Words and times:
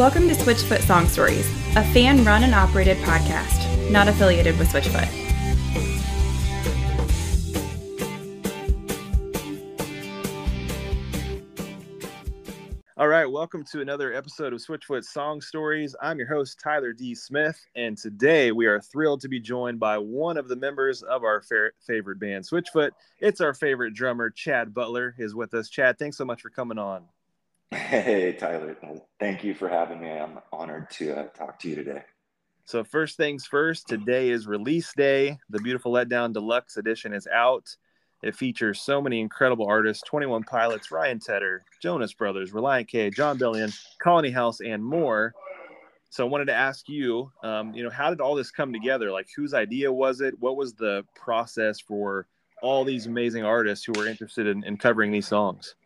Welcome 0.00 0.28
to 0.28 0.34
Switchfoot 0.34 0.80
Song 0.80 1.06
Stories, 1.08 1.46
a 1.76 1.84
fan 1.92 2.24
run 2.24 2.42
and 2.42 2.54
operated 2.54 2.96
podcast, 3.04 3.90
not 3.90 4.08
affiliated 4.08 4.58
with 4.58 4.72
Switchfoot. 4.72 5.06
All 12.96 13.08
right, 13.08 13.26
welcome 13.26 13.62
to 13.64 13.82
another 13.82 14.14
episode 14.14 14.54
of 14.54 14.60
Switchfoot 14.60 15.04
Song 15.04 15.42
Stories. 15.42 15.94
I'm 16.00 16.16
your 16.16 16.28
host, 16.28 16.58
Tyler 16.58 16.94
D. 16.94 17.14
Smith, 17.14 17.62
and 17.74 17.98
today 17.98 18.52
we 18.52 18.64
are 18.64 18.80
thrilled 18.80 19.20
to 19.20 19.28
be 19.28 19.38
joined 19.38 19.78
by 19.78 19.98
one 19.98 20.38
of 20.38 20.48
the 20.48 20.56
members 20.56 21.02
of 21.02 21.24
our 21.24 21.42
fa- 21.42 21.72
favorite 21.86 22.18
band, 22.18 22.46
Switchfoot. 22.46 22.92
It's 23.18 23.42
our 23.42 23.52
favorite 23.52 23.92
drummer, 23.92 24.30
Chad 24.30 24.72
Butler, 24.72 25.14
is 25.18 25.34
with 25.34 25.52
us. 25.52 25.68
Chad, 25.68 25.98
thanks 25.98 26.16
so 26.16 26.24
much 26.24 26.40
for 26.40 26.48
coming 26.48 26.78
on. 26.78 27.02
Hey, 27.72 28.32
Tyler. 28.32 28.76
Thank 29.20 29.44
you 29.44 29.54
for 29.54 29.68
having 29.68 30.00
me. 30.00 30.10
I'm 30.10 30.40
honored 30.52 30.90
to 30.92 31.16
uh, 31.16 31.26
talk 31.28 31.60
to 31.60 31.68
you 31.68 31.76
today. 31.76 32.02
So, 32.64 32.82
first 32.82 33.16
things 33.16 33.46
first, 33.46 33.86
today 33.86 34.30
is 34.30 34.48
release 34.48 34.92
day. 34.92 35.38
The 35.50 35.60
Beautiful 35.60 35.92
Letdown 35.92 36.32
Deluxe 36.32 36.76
Edition 36.76 37.12
is 37.12 37.28
out. 37.28 37.76
It 38.24 38.34
features 38.34 38.80
so 38.80 39.00
many 39.00 39.20
incredible 39.20 39.66
artists 39.66 40.02
21 40.04 40.42
Pilots, 40.44 40.90
Ryan 40.90 41.20
Tedder, 41.20 41.62
Jonas 41.80 42.12
Brothers, 42.12 42.50
Relient 42.50 42.88
K, 42.88 43.08
Jon 43.08 43.38
Bellion, 43.38 43.72
Colony 44.00 44.30
House, 44.30 44.60
and 44.60 44.84
more. 44.84 45.32
So, 46.10 46.26
I 46.26 46.28
wanted 46.28 46.46
to 46.46 46.54
ask 46.54 46.88
you, 46.88 47.30
um, 47.44 47.72
you 47.72 47.84
know, 47.84 47.90
how 47.90 48.10
did 48.10 48.20
all 48.20 48.34
this 48.34 48.50
come 48.50 48.72
together? 48.72 49.12
Like, 49.12 49.28
whose 49.36 49.54
idea 49.54 49.92
was 49.92 50.20
it? 50.20 50.34
What 50.40 50.56
was 50.56 50.74
the 50.74 51.04
process 51.14 51.78
for 51.80 52.26
all 52.62 52.84
these 52.84 53.06
amazing 53.06 53.44
artists 53.44 53.84
who 53.84 53.92
were 53.96 54.08
interested 54.08 54.48
in, 54.48 54.64
in 54.64 54.76
covering 54.76 55.12
these 55.12 55.28
songs? 55.28 55.76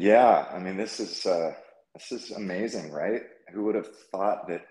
Yeah, 0.00 0.46
I 0.50 0.58
mean, 0.58 0.78
this 0.78 0.98
is 0.98 1.26
uh, 1.26 1.52
this 1.94 2.10
is 2.10 2.30
amazing, 2.30 2.90
right? 2.90 3.20
Who 3.52 3.64
would 3.64 3.74
have 3.74 3.94
thought 4.10 4.48
that 4.48 4.62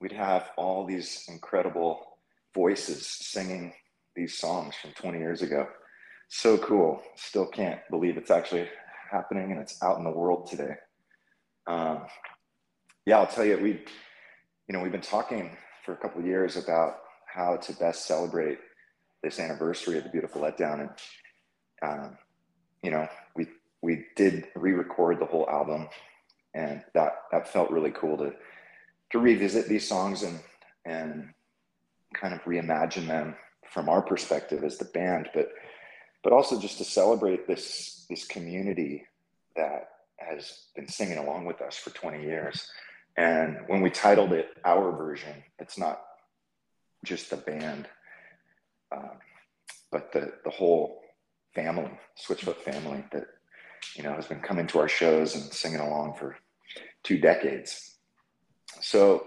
we'd 0.00 0.12
have 0.12 0.50
all 0.56 0.86
these 0.86 1.26
incredible 1.28 2.18
voices 2.54 3.06
singing 3.06 3.74
these 4.16 4.38
songs 4.38 4.74
from 4.74 4.92
20 4.92 5.18
years 5.18 5.42
ago? 5.42 5.68
So 6.30 6.56
cool. 6.56 7.02
Still 7.16 7.46
can't 7.46 7.80
believe 7.90 8.16
it's 8.16 8.30
actually 8.30 8.68
happening 9.10 9.52
and 9.52 9.60
it's 9.60 9.82
out 9.82 9.98
in 9.98 10.04
the 10.04 10.10
world 10.10 10.48
today. 10.48 10.76
Um, 11.66 12.06
yeah, 13.04 13.18
I'll 13.18 13.26
tell 13.26 13.44
you, 13.44 13.58
we, 13.58 13.72
you 13.72 14.72
know, 14.72 14.80
we've 14.80 14.92
been 14.92 15.02
talking 15.02 15.58
for 15.84 15.92
a 15.92 15.98
couple 15.98 16.24
years 16.24 16.56
about 16.56 17.00
how 17.26 17.58
to 17.58 17.74
best 17.74 18.06
celebrate 18.06 18.60
this 19.22 19.40
anniversary 19.40 19.98
of 19.98 20.04
the 20.04 20.10
beautiful 20.10 20.40
letdown, 20.40 20.80
and 20.80 20.90
um, 21.82 22.18
you 22.82 22.90
know, 22.90 23.06
we 23.36 23.46
we 23.82 24.06
did 24.16 24.48
re-record 24.54 25.20
the 25.20 25.26
whole 25.26 25.48
album, 25.48 25.88
and 26.54 26.82
that 26.94 27.22
that 27.32 27.52
felt 27.52 27.70
really 27.70 27.92
cool 27.92 28.16
to 28.18 28.32
to 29.10 29.18
revisit 29.18 29.68
these 29.68 29.88
songs 29.88 30.22
and 30.22 30.40
and 30.84 31.30
kind 32.14 32.34
of 32.34 32.40
reimagine 32.42 33.06
them 33.06 33.34
from 33.70 33.88
our 33.88 34.02
perspective 34.02 34.64
as 34.64 34.78
the 34.78 34.84
band, 34.86 35.28
but 35.34 35.50
but 36.22 36.32
also 36.32 36.58
just 36.60 36.78
to 36.78 36.84
celebrate 36.84 37.46
this 37.46 38.06
this 38.08 38.26
community 38.26 39.06
that 39.56 39.90
has 40.16 40.64
been 40.74 40.88
singing 40.88 41.18
along 41.18 41.44
with 41.44 41.60
us 41.60 41.76
for 41.76 41.90
20 41.90 42.22
years. 42.22 42.68
And 43.16 43.58
when 43.66 43.80
we 43.80 43.90
titled 43.90 44.32
it 44.32 44.48
our 44.64 44.92
version, 44.92 45.42
it's 45.58 45.78
not 45.78 46.00
just 47.04 47.30
the 47.30 47.36
band, 47.36 47.88
um, 48.94 49.18
but 49.90 50.12
the 50.12 50.32
the 50.44 50.50
whole 50.50 51.02
family, 51.54 51.90
Switchfoot 52.16 52.56
family 52.58 53.04
that 53.12 53.26
you 53.96 54.02
know, 54.02 54.14
has 54.14 54.26
been 54.26 54.40
coming 54.40 54.66
to 54.68 54.78
our 54.78 54.88
shows 54.88 55.34
and 55.34 55.44
singing 55.44 55.80
along 55.80 56.14
for 56.14 56.36
two 57.02 57.18
decades. 57.18 57.96
So 58.80 59.26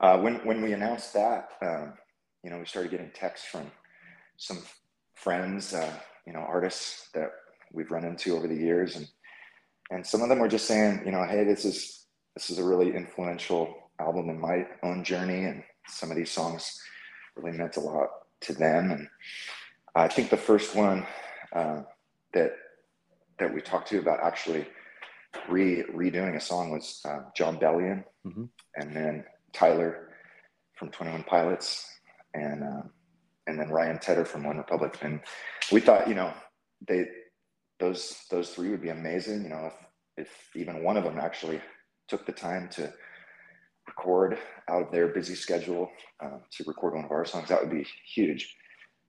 uh, 0.00 0.18
when 0.18 0.36
when 0.46 0.62
we 0.62 0.72
announced 0.72 1.12
that, 1.14 1.50
um, 1.62 1.94
you 2.42 2.50
know, 2.50 2.58
we 2.58 2.66
started 2.66 2.90
getting 2.90 3.10
texts 3.10 3.46
from 3.46 3.70
some 4.36 4.62
friends, 5.14 5.74
uh, 5.74 5.92
you 6.26 6.32
know, 6.32 6.40
artists 6.40 7.08
that 7.14 7.30
we've 7.72 7.90
run 7.90 8.04
into 8.04 8.36
over 8.36 8.46
the 8.46 8.54
years, 8.54 8.96
and 8.96 9.08
and 9.90 10.06
some 10.06 10.22
of 10.22 10.28
them 10.28 10.38
were 10.38 10.48
just 10.48 10.66
saying, 10.66 11.02
you 11.04 11.12
know, 11.12 11.24
hey, 11.24 11.44
this 11.44 11.64
is 11.64 12.06
this 12.34 12.50
is 12.50 12.58
a 12.58 12.64
really 12.64 12.94
influential 12.94 13.74
album 13.98 14.28
in 14.28 14.38
my 14.38 14.66
own 14.82 15.02
journey, 15.04 15.44
and 15.44 15.62
some 15.88 16.10
of 16.10 16.16
these 16.16 16.30
songs 16.30 16.80
really 17.36 17.56
meant 17.56 17.76
a 17.76 17.80
lot 17.80 18.08
to 18.40 18.52
them. 18.52 18.90
And 18.90 19.08
I 19.94 20.08
think 20.08 20.30
the 20.30 20.36
first 20.36 20.74
one 20.74 21.06
uh, 21.54 21.82
that 22.34 22.52
that 23.38 23.52
we 23.52 23.60
talked 23.60 23.88
to 23.88 23.98
about 23.98 24.20
actually 24.22 24.66
re 25.48 25.84
redoing 25.94 26.36
a 26.36 26.40
song 26.40 26.70
was 26.70 27.00
uh, 27.04 27.20
Jon 27.36 27.58
Bellion, 27.58 28.04
mm-hmm. 28.26 28.44
and 28.76 28.96
then 28.96 29.24
Tyler 29.52 30.10
from 30.74 30.90
Twenty 30.90 31.12
One 31.12 31.24
Pilots, 31.24 31.86
and 32.34 32.62
uh, 32.62 32.82
and 33.46 33.58
then 33.58 33.70
Ryan 33.70 33.98
Tedder 33.98 34.24
from 34.24 34.44
One 34.44 34.58
Republic. 34.58 34.98
And 35.02 35.20
we 35.72 35.80
thought, 35.80 36.08
you 36.08 36.14
know, 36.14 36.32
they 36.86 37.06
those 37.78 38.24
those 38.30 38.50
three 38.50 38.70
would 38.70 38.82
be 38.82 38.90
amazing. 38.90 39.42
You 39.42 39.50
know, 39.50 39.66
if 39.66 40.26
if 40.26 40.56
even 40.56 40.82
one 40.82 40.96
of 40.96 41.04
them 41.04 41.18
actually 41.18 41.60
took 42.08 42.24
the 42.26 42.32
time 42.32 42.68
to 42.70 42.92
record 43.86 44.38
out 44.68 44.82
of 44.82 44.92
their 44.92 45.08
busy 45.08 45.34
schedule 45.34 45.90
uh, 46.22 46.38
to 46.50 46.64
record 46.66 46.94
one 46.94 47.04
of 47.04 47.10
our 47.10 47.24
songs, 47.24 47.48
that 47.48 47.60
would 47.60 47.70
be 47.70 47.86
huge. 48.14 48.56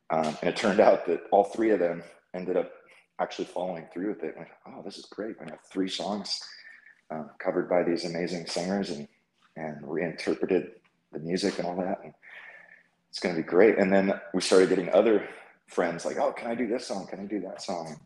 Um, 0.10 0.38
and 0.42 0.50
it 0.50 0.56
turned 0.56 0.80
out 0.80 1.06
that 1.08 1.22
all 1.32 1.44
three 1.44 1.72
of 1.72 1.80
them 1.80 2.04
ended 2.34 2.58
up 2.58 2.72
actually 3.20 3.46
following 3.46 3.88
through 3.94 4.10
with 4.10 4.24
it. 4.24 4.36
Like, 4.38 4.52
oh, 4.68 4.82
this 4.84 4.98
is 4.98 5.06
great. 5.06 5.36
I 5.42 5.50
have 5.50 5.62
three 5.72 5.90
songs 5.90 6.40
uh, 7.10 7.24
covered 7.40 7.70
by 7.70 7.84
these 7.84 8.06
amazing 8.06 8.48
singers 8.48 8.90
and 8.90 9.08
and 9.56 9.78
reinterpreted 9.82 10.72
the 11.12 11.20
music 11.20 11.58
and 11.58 11.68
all 11.68 11.76
that. 11.78 12.00
And 12.04 12.14
it's 13.10 13.20
going 13.20 13.36
to 13.36 13.42
be 13.42 13.48
great. 13.48 13.78
And 13.80 13.92
then 13.92 14.14
we 14.34 14.42
started 14.42 14.70
getting 14.70 14.94
other 14.94 15.28
friends 15.66 16.06
like, 16.06 16.18
oh, 16.18 16.32
can 16.32 16.48
I 16.48 16.56
do 16.56 16.68
this 16.68 16.86
song? 16.86 17.08
Can 17.08 17.20
I 17.20 17.26
do 17.26 17.40
that 17.42 17.62
song? 17.62 18.00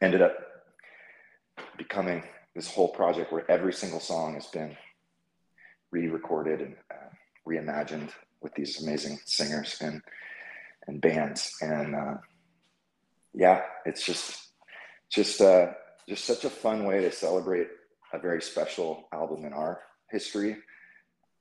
Ended 0.00 0.22
up 0.22 0.34
becoming 1.76 2.24
this 2.54 2.72
whole 2.72 2.88
project 2.88 3.32
where 3.32 3.48
every 3.50 3.72
single 3.72 4.00
song 4.00 4.34
has 4.34 4.46
been 4.46 4.76
re-recorded 5.90 6.60
and 6.60 6.74
uh, 6.90 7.10
reimagined 7.46 8.10
with 8.40 8.54
these 8.54 8.82
amazing 8.82 9.18
singers 9.24 9.76
and 9.80 10.02
and 10.88 11.00
bands 11.00 11.52
and 11.60 11.94
uh, 11.94 12.14
yeah, 13.34 13.62
it's 13.84 14.04
just 14.04 14.48
just 15.10 15.40
uh, 15.40 15.72
just 16.08 16.24
such 16.24 16.44
a 16.44 16.50
fun 16.50 16.84
way 16.84 17.00
to 17.00 17.12
celebrate 17.12 17.68
a 18.12 18.18
very 18.18 18.42
special 18.42 19.08
album 19.12 19.44
in 19.44 19.52
our 19.52 19.80
history, 20.10 20.56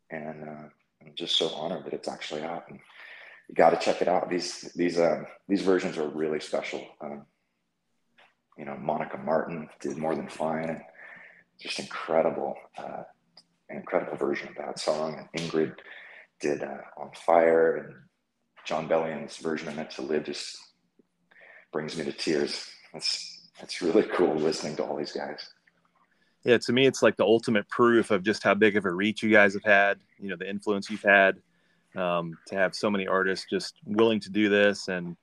and 0.09 0.43
uh, 0.43 0.67
I'm 1.01 1.13
just 1.15 1.37
so 1.37 1.49
honored 1.49 1.85
that 1.85 1.93
it's 1.93 2.07
actually 2.07 2.43
out. 2.43 2.65
And 2.69 2.79
you 3.49 3.55
got 3.55 3.71
to 3.71 3.77
check 3.77 4.01
it 4.01 4.07
out. 4.07 4.29
These 4.29 4.71
these 4.75 4.99
um, 4.99 5.25
these 5.47 5.61
versions 5.61 5.97
are 5.97 6.07
really 6.07 6.39
special. 6.39 6.85
Um, 7.01 7.25
you 8.57 8.65
know, 8.65 8.77
Monica 8.77 9.17
Martin 9.17 9.69
did 9.79 9.97
more 9.97 10.15
than 10.15 10.27
fine. 10.27 10.81
Just 11.59 11.79
incredible, 11.79 12.55
uh, 12.77 13.03
incredible 13.69 14.17
version 14.17 14.49
of 14.49 14.55
that 14.55 14.79
song. 14.79 15.27
And 15.33 15.41
Ingrid 15.41 15.75
did 16.39 16.63
uh, 16.63 16.77
on 16.97 17.11
fire, 17.13 17.77
and 17.77 17.95
Jon 18.65 18.87
Bellion's 18.87 19.37
version 19.37 19.67
of 19.67 19.75
Meant 19.75 19.91
to 19.91 20.01
Live 20.01 20.25
just 20.25 20.57
brings 21.71 21.97
me 21.97 22.05
to 22.05 22.11
tears. 22.11 22.67
That's 22.93 23.49
that's 23.59 23.81
really 23.81 24.03
cool 24.03 24.35
listening 24.35 24.75
to 24.77 24.83
all 24.83 24.97
these 24.97 25.11
guys. 25.11 25.49
Yeah, 26.43 26.57
to 26.57 26.73
me, 26.73 26.87
it's 26.87 27.03
like 27.03 27.17
the 27.17 27.25
ultimate 27.25 27.69
proof 27.69 28.09
of 28.09 28.23
just 28.23 28.43
how 28.43 28.55
big 28.55 28.75
of 28.75 28.85
a 28.85 28.91
reach 28.91 29.21
you 29.21 29.29
guys 29.29 29.53
have 29.53 29.63
had. 29.63 29.99
You 30.19 30.29
know, 30.29 30.35
the 30.35 30.49
influence 30.49 30.89
you've 30.89 31.03
had 31.03 31.37
um, 31.95 32.37
to 32.47 32.55
have 32.55 32.75
so 32.75 32.89
many 32.89 33.07
artists 33.07 33.45
just 33.49 33.75
willing 33.85 34.19
to 34.21 34.29
do 34.29 34.49
this. 34.49 34.87
And 34.87 35.15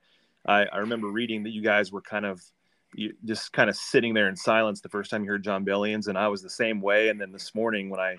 I, 0.45 0.65
I 0.65 0.77
remember 0.77 1.07
reading 1.07 1.43
that 1.43 1.51
you 1.51 1.61
guys 1.61 1.91
were 1.91 2.01
kind 2.01 2.25
of 2.25 2.41
you, 2.95 3.13
just 3.25 3.51
kind 3.53 3.69
of 3.69 3.75
sitting 3.75 4.13
there 4.13 4.29
in 4.29 4.35
silence 4.35 4.81
the 4.81 4.89
first 4.89 5.11
time 5.11 5.23
you 5.23 5.29
heard 5.29 5.43
Jon 5.43 5.63
Bellion's, 5.63 6.07
and 6.07 6.17
I 6.17 6.27
was 6.27 6.41
the 6.41 6.49
same 6.49 6.81
way. 6.81 7.09
And 7.09 7.19
then 7.19 7.31
this 7.31 7.53
morning 7.53 7.89
when 7.89 7.99
I 7.99 8.17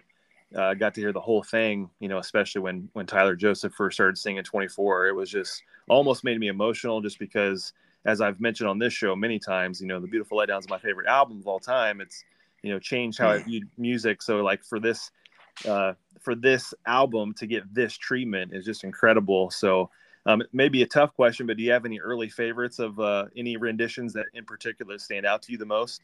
uh, 0.54 0.75
got 0.75 0.94
to 0.94 1.00
hear 1.00 1.12
the 1.12 1.20
whole 1.20 1.43
thing, 1.43 1.88
you 2.00 2.08
know, 2.08 2.19
especially 2.19 2.60
when 2.60 2.88
when 2.93 3.06
Tyler 3.06 3.37
Joseph 3.37 3.72
first 3.72 3.96
started 3.96 4.19
singing 4.19 4.44
24, 4.44 5.08
it 5.08 5.14
was 5.14 5.31
just 5.31 5.62
almost 5.88 6.25
made 6.25 6.38
me 6.38 6.49
emotional, 6.49 7.00
just 7.00 7.19
because 7.19 7.72
as 8.05 8.20
I've 8.20 8.41
mentioned 8.41 8.69
on 8.69 8.79
this 8.79 8.93
show 8.93 9.14
many 9.14 9.38
times, 9.38 9.81
you 9.81 9.87
know, 9.87 10.00
the 10.00 10.06
Beautiful 10.06 10.38
Letdown 10.38 10.61
is 10.61 10.69
my 10.69 10.79
favorite 10.79 11.06
album 11.06 11.41
of 11.41 11.47
all 11.47 11.61
time. 11.61 12.00
It's 12.00 12.25
you 12.62 12.73
know 12.73 12.79
changed 12.79 13.19
how 13.19 13.31
I 13.31 13.38
viewed 13.38 13.69
music. 13.79 14.23
So 14.23 14.38
like 14.38 14.64
for 14.64 14.81
this 14.81 15.11
uh, 15.67 15.94
for 16.20 16.35
this 16.35 16.75
album 16.87 17.35
to 17.35 17.47
get 17.47 17.73
this 17.73 17.97
treatment 17.97 18.52
is 18.55 18.64
just 18.64 18.85
incredible. 18.85 19.50
So 19.50 19.91
um, 20.26 20.43
maybe 20.52 20.82
a 20.82 20.87
tough 20.87 21.14
question, 21.14 21.47
but 21.47 21.56
do 21.56 21.62
you 21.62 21.73
have 21.73 21.85
any 21.85 21.99
early 22.00 22.29
favorites 22.29 22.79
of 22.79 22.99
uh, 23.00 23.26
any 23.37 23.56
renditions 23.56 24.12
that 24.14 24.26
in 24.35 24.44
particular 24.44 24.99
stand 24.99 25.25
out 25.26 25.43
to 25.43 25.52
you 25.52 25.58
the 25.58 25.67
most? 25.67 26.02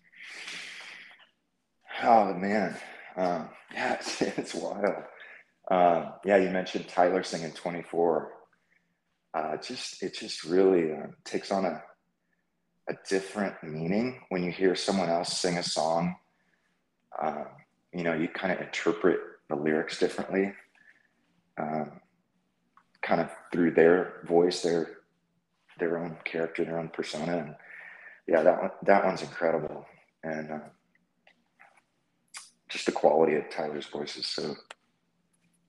Oh 2.03 2.33
man, 2.35 2.77
um, 3.17 3.49
yeah, 3.73 3.95
it's, 3.95 4.23
it's 4.23 4.55
wild. 4.55 5.05
Um, 5.71 6.13
yeah, 6.25 6.37
you 6.37 6.49
mentioned 6.51 6.89
Tyler 6.89 7.23
singing 7.23 7.53
24 7.53 8.33
uh, 9.37 9.57
just 9.59 10.03
it 10.03 10.15
just 10.15 10.45
really 10.45 10.93
uh, 10.93 11.09
takes 11.25 11.51
on 11.51 11.67
a 11.67 11.83
a 12.89 12.95
different 13.09 13.55
meaning 13.63 14.23
when 14.31 14.43
you 14.43 14.51
hear 14.51 14.75
someone 14.75 15.11
else 15.11 15.37
sing 15.39 15.59
a 15.59 15.63
song. 15.63 16.17
Uh, 17.21 17.45
you 17.93 18.03
know, 18.03 18.15
you 18.15 18.29
kind 18.29 18.53
of 18.53 18.61
interpret 18.61 19.19
the 19.49 19.57
lyrics 19.57 19.99
differently, 19.99 20.53
um, 21.59 22.01
kind 23.03 23.21
of 23.21 23.31
through 23.53 23.73
their 23.73 24.23
voice, 24.27 24.63
their 24.63 24.99
their 25.79 25.99
own 25.99 26.17
character, 26.25 26.65
their 26.65 26.79
own 26.79 26.89
persona, 26.89 27.39
and 27.39 27.55
yeah, 28.27 28.43
that 28.43 28.61
one 28.61 28.71
that 28.85 29.05
one's 29.05 29.23
incredible, 29.23 29.85
and 30.25 30.51
uh, 30.51 30.69
just 32.69 32.87
the 32.87 32.93
quality 32.93 33.35
of 33.35 33.51
Tyler's 33.51 33.87
voice 33.87 34.17
is 34.17 34.27
so 34.27 34.55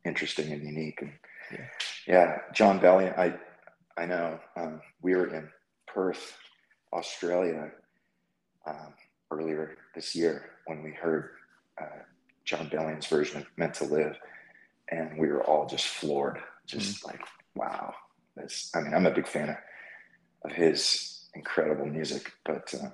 interesting 0.06 0.54
and 0.54 0.64
unique, 0.64 1.02
and 1.02 1.12
yeah, 1.52 1.66
yeah 2.08 2.38
Jon 2.54 2.80
Bellion, 2.80 3.18
I 3.18 3.36
I 3.98 4.06
know 4.06 4.40
um, 4.56 4.82
we 5.02 5.16
were 5.16 5.34
in 5.34 5.50
Perth, 5.88 6.38
Australia, 6.94 7.72
um, 8.68 8.94
earlier 9.32 9.78
this 9.96 10.16
year 10.16 10.52
when 10.66 10.84
we 10.84 10.92
heard 10.92 11.32
uh, 11.82 12.04
Jon 12.46 12.70
Bellion's 12.70 13.08
version 13.08 13.42
of 13.42 13.48
Meant 13.58 13.74
to 13.76 13.86
Live, 13.86 14.18
and 14.90 15.18
we 15.18 15.28
were 15.28 15.44
all 15.44 15.66
just 15.66 15.88
floored, 15.88 16.40
just 16.66 16.98
mm-hmm. 16.98 17.08
like, 17.08 17.22
wow. 17.56 17.94
This, 18.36 18.72
I 18.76 18.82
mean, 18.82 18.94
I'm 18.94 19.08
a 19.08 19.12
big 19.12 19.28
fan 19.28 19.50
of, 19.50 19.58
of 20.44 20.52
his 20.52 21.26
incredible 21.34 21.88
music, 21.88 22.32
but 22.46 22.74
uh, 22.76 22.90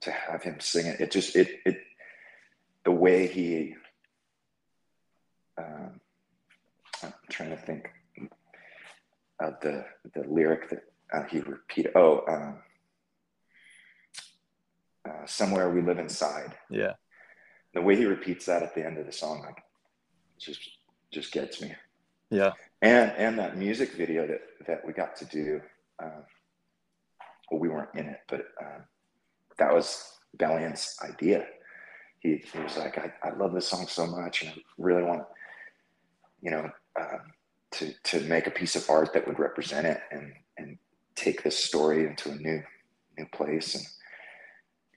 to 0.00 0.10
have 0.10 0.42
him 0.42 0.58
sing 0.58 0.86
it, 0.86 1.00
it 1.00 1.10
just, 1.10 1.36
it, 1.36 1.60
it, 1.64 1.78
the 2.84 2.90
way 2.90 3.26
he, 3.26 3.74
um, 5.56 6.00
I'm 7.02 7.12
trying 7.28 7.50
to 7.50 7.56
think 7.56 7.90
of 9.40 9.54
the, 9.60 9.84
the 10.14 10.28
lyric 10.28 10.70
that 10.70 10.84
uh, 11.12 11.24
he 11.24 11.40
repeated. 11.40 11.92
Oh, 11.94 12.22
um, 12.28 12.58
uh, 15.08 15.26
somewhere 15.26 15.70
we 15.70 15.82
live 15.82 15.98
inside. 15.98 16.54
Yeah. 16.70 16.92
The 17.74 17.82
way 17.82 17.96
he 17.96 18.04
repeats 18.04 18.46
that 18.46 18.62
at 18.62 18.74
the 18.74 18.84
end 18.84 18.98
of 18.98 19.06
the 19.06 19.12
song, 19.12 19.42
like, 19.42 19.62
just 20.38 20.60
just 21.12 21.32
gets 21.32 21.60
me. 21.60 21.72
Yeah. 22.30 22.52
And 22.82 23.12
and 23.16 23.38
that 23.38 23.56
music 23.56 23.92
video 23.92 24.26
that 24.26 24.40
that 24.66 24.86
we 24.86 24.92
got 24.92 25.16
to 25.16 25.24
do, 25.24 25.60
um, 26.02 26.24
well, 27.50 27.60
we 27.60 27.68
weren't 27.68 27.94
in 27.94 28.06
it, 28.06 28.20
but 28.28 28.46
um, 28.60 28.84
that 29.58 29.72
was 29.72 30.18
Bellion's 30.34 30.96
idea. 31.02 31.46
He, 32.20 32.42
he 32.52 32.58
was 32.58 32.76
like, 32.76 32.98
I, 32.98 33.12
I 33.22 33.30
love 33.30 33.52
this 33.52 33.68
song 33.68 33.86
so 33.86 34.06
much, 34.06 34.42
and 34.42 34.50
I 34.50 34.62
really 34.78 35.02
want, 35.02 35.24
you 36.42 36.50
know, 36.50 36.70
um, 37.00 37.20
to 37.72 37.92
to 38.04 38.20
make 38.20 38.46
a 38.46 38.50
piece 38.50 38.76
of 38.76 38.88
art 38.88 39.12
that 39.14 39.26
would 39.26 39.38
represent 39.38 39.86
it 39.86 40.00
and 40.10 40.32
and 40.58 40.78
take 41.14 41.42
this 41.42 41.58
story 41.58 42.06
into 42.06 42.30
a 42.30 42.34
new 42.36 42.62
new 43.16 43.26
place 43.32 43.74
and 43.74 43.84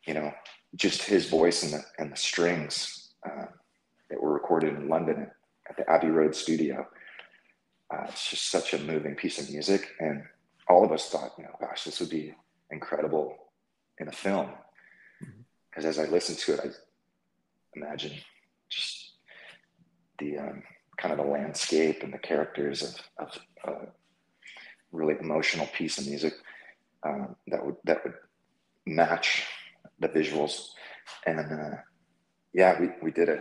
you 0.05 0.13
know, 0.13 0.33
just 0.75 1.03
his 1.03 1.29
voice 1.29 1.63
and 1.63 1.73
the, 1.73 1.85
and 1.97 2.11
the 2.11 2.17
strings 2.17 3.13
uh, 3.25 3.45
that 4.09 4.21
were 4.21 4.33
recorded 4.33 4.75
in 4.75 4.89
London 4.89 5.29
at 5.69 5.77
the 5.77 5.89
Abbey 5.89 6.07
Road 6.07 6.35
studio. 6.35 6.87
Uh, 7.93 8.05
it's 8.09 8.29
just 8.29 8.49
such 8.49 8.73
a 8.73 8.79
moving 8.79 9.15
piece 9.15 9.39
of 9.39 9.49
music. 9.49 9.91
And 9.99 10.23
all 10.67 10.83
of 10.83 10.91
us 10.91 11.09
thought, 11.09 11.33
you 11.37 11.43
know, 11.43 11.55
gosh, 11.59 11.83
this 11.83 11.99
would 11.99 12.09
be 12.09 12.33
incredible 12.71 13.37
in 13.99 14.07
a 14.07 14.11
film. 14.11 14.49
Because 15.69 15.85
mm-hmm. 15.85 15.89
as 15.89 15.99
I 15.99 16.11
listened 16.11 16.39
to 16.39 16.53
it, 16.53 16.59
I 16.63 16.69
imagine 17.75 18.13
just 18.69 19.11
the 20.19 20.37
um, 20.37 20.63
kind 20.97 21.11
of 21.11 21.25
the 21.25 21.31
landscape 21.31 22.03
and 22.03 22.13
the 22.13 22.17
characters 22.17 22.83
of, 22.83 22.95
of 23.19 23.39
a 23.65 23.87
really 24.91 25.15
emotional 25.19 25.67
piece 25.67 25.97
of 25.97 26.07
music 26.07 26.33
um, 27.03 27.35
that 27.47 27.65
would 27.65 27.75
that 27.83 28.03
would 28.03 28.13
match 28.85 29.45
the 29.99 30.09
visuals. 30.09 30.67
And 31.25 31.39
uh, 31.39 31.77
yeah, 32.53 32.79
we, 32.79 32.89
we 33.01 33.11
did 33.11 33.29
a, 33.29 33.39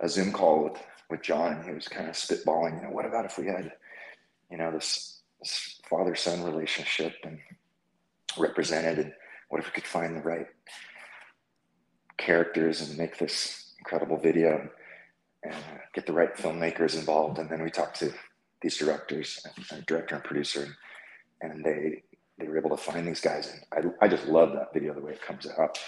a 0.00 0.08
Zoom 0.08 0.32
call 0.32 0.64
with, 0.64 0.82
with 1.10 1.22
Jon 1.22 1.52
and 1.54 1.64
he 1.64 1.74
was 1.74 1.88
kind 1.88 2.08
of 2.08 2.14
spitballing, 2.14 2.76
you 2.76 2.82
know, 2.82 2.92
what 2.92 3.06
about 3.06 3.26
if 3.26 3.38
we 3.38 3.46
had, 3.46 3.72
you 4.50 4.56
know, 4.56 4.70
this, 4.70 5.20
this 5.40 5.80
father 5.88 6.14
son 6.14 6.42
relationship 6.42 7.14
and 7.24 7.38
represented 8.38 8.98
and 8.98 9.12
what 9.48 9.60
if 9.60 9.66
we 9.66 9.72
could 9.72 9.84
find 9.84 10.16
the 10.16 10.20
right 10.20 10.46
characters 12.16 12.80
and 12.80 12.98
make 12.98 13.18
this 13.18 13.74
incredible 13.78 14.16
video 14.16 14.68
and, 15.42 15.54
uh, 15.54 15.78
get 15.94 16.06
the 16.06 16.12
right 16.12 16.34
filmmakers 16.36 16.94
involved. 16.94 17.38
And 17.38 17.48
then 17.48 17.62
we 17.62 17.70
talked 17.70 17.98
to 18.00 18.12
these 18.62 18.76
directors, 18.76 19.44
and, 19.72 19.86
director 19.86 20.14
and 20.16 20.24
producer, 20.24 20.76
and 21.40 21.64
they 21.64 22.02
they 22.38 22.48
were 22.48 22.56
able 22.56 22.70
to 22.70 22.76
find 22.76 23.06
these 23.06 23.20
guys. 23.20 23.52
And 23.72 23.92
I, 24.00 24.06
I 24.06 24.08
just 24.08 24.26
love 24.26 24.54
that 24.54 24.72
video, 24.72 24.94
the 24.94 25.02
way 25.02 25.12
it 25.12 25.20
comes 25.20 25.46
out, 25.46 25.78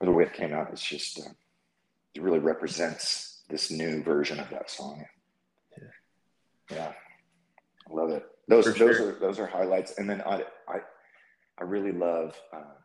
or 0.00 0.06
the 0.06 0.12
way 0.12 0.24
it 0.24 0.34
came 0.34 0.52
out. 0.52 0.68
It's 0.70 0.82
just, 0.82 1.18
uh, 1.18 1.32
it 2.14 2.20
really 2.20 2.40
represents 2.40 3.40
this 3.48 3.70
new 3.70 4.02
version 4.02 4.38
of 4.38 4.50
that 4.50 4.70
song. 4.70 5.02
Yeah. 5.78 6.76
Yeah. 6.76 6.92
I 7.90 7.94
love 7.94 8.10
it. 8.10 8.26
Those, 8.48 8.66
those 8.66 8.76
sure. 8.76 9.16
are, 9.16 9.18
those 9.18 9.38
are 9.38 9.46
highlights. 9.46 9.96
And 9.96 10.08
then 10.10 10.20
I, 10.20 10.42
I, 10.68 10.80
I 11.58 11.64
really 11.64 11.92
love, 11.92 12.36
uh, 12.52 12.76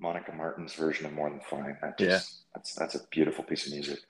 Monica 0.00 0.32
Martin's 0.32 0.74
version 0.74 1.06
of 1.06 1.12
More 1.12 1.30
Than 1.30 1.40
Fine. 1.48 1.78
That 1.80 1.96
just, 1.96 2.10
yeah. 2.10 2.48
That's, 2.56 2.74
that's 2.74 2.94
a 2.96 3.06
beautiful 3.12 3.44
piece 3.44 3.68
of 3.68 3.72
music. 3.72 4.00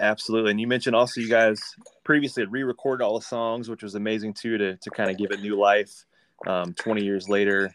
Absolutely. 0.00 0.52
And 0.52 0.60
you 0.60 0.66
mentioned 0.66 0.96
also 0.96 1.20
you 1.20 1.28
guys 1.28 1.60
previously 2.04 2.42
had 2.42 2.50
re-recorded 2.50 3.04
all 3.04 3.18
the 3.18 3.24
songs, 3.24 3.68
which 3.68 3.82
was 3.82 3.94
amazing 3.94 4.32
too, 4.32 4.56
to, 4.56 4.76
to 4.76 4.90
kind 4.90 5.10
of 5.10 5.18
give 5.18 5.30
it 5.30 5.42
new 5.42 5.58
life 5.58 6.06
um, 6.46 6.72
20 6.72 7.04
years 7.04 7.28
later. 7.28 7.70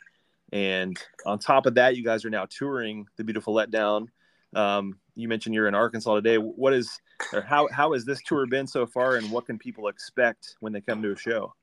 And 0.52 0.98
on 1.26 1.38
top 1.38 1.68
of 1.68 1.76
that, 1.76 1.96
you 1.96 2.04
guys 2.04 2.26
are 2.26 2.32
now 2.32 2.48
touring 2.50 3.06
the 3.18 3.24
beautiful 3.24 3.54
letdown. 3.54 4.08
Um, 4.56 4.98
you 5.14 5.28
mentioned 5.28 5.54
you're 5.54 5.68
in 5.68 5.76
Arkansas 5.76 6.16
today. 6.16 6.38
What 6.38 6.74
is, 6.74 7.00
or 7.32 7.42
how, 7.42 7.68
how 7.72 7.94
has 7.94 8.06
this 8.06 8.22
tour 8.24 8.48
been 8.48 8.66
so 8.66 8.88
far 8.88 9.18
and 9.18 9.32
what 9.32 9.46
can 9.46 9.60
people 9.60 9.88
expect 9.88 10.56
when 10.62 10.74
they 10.74 10.82
come 10.82 11.04
to 11.04 11.12
a 11.12 11.18
show? 11.18 11.54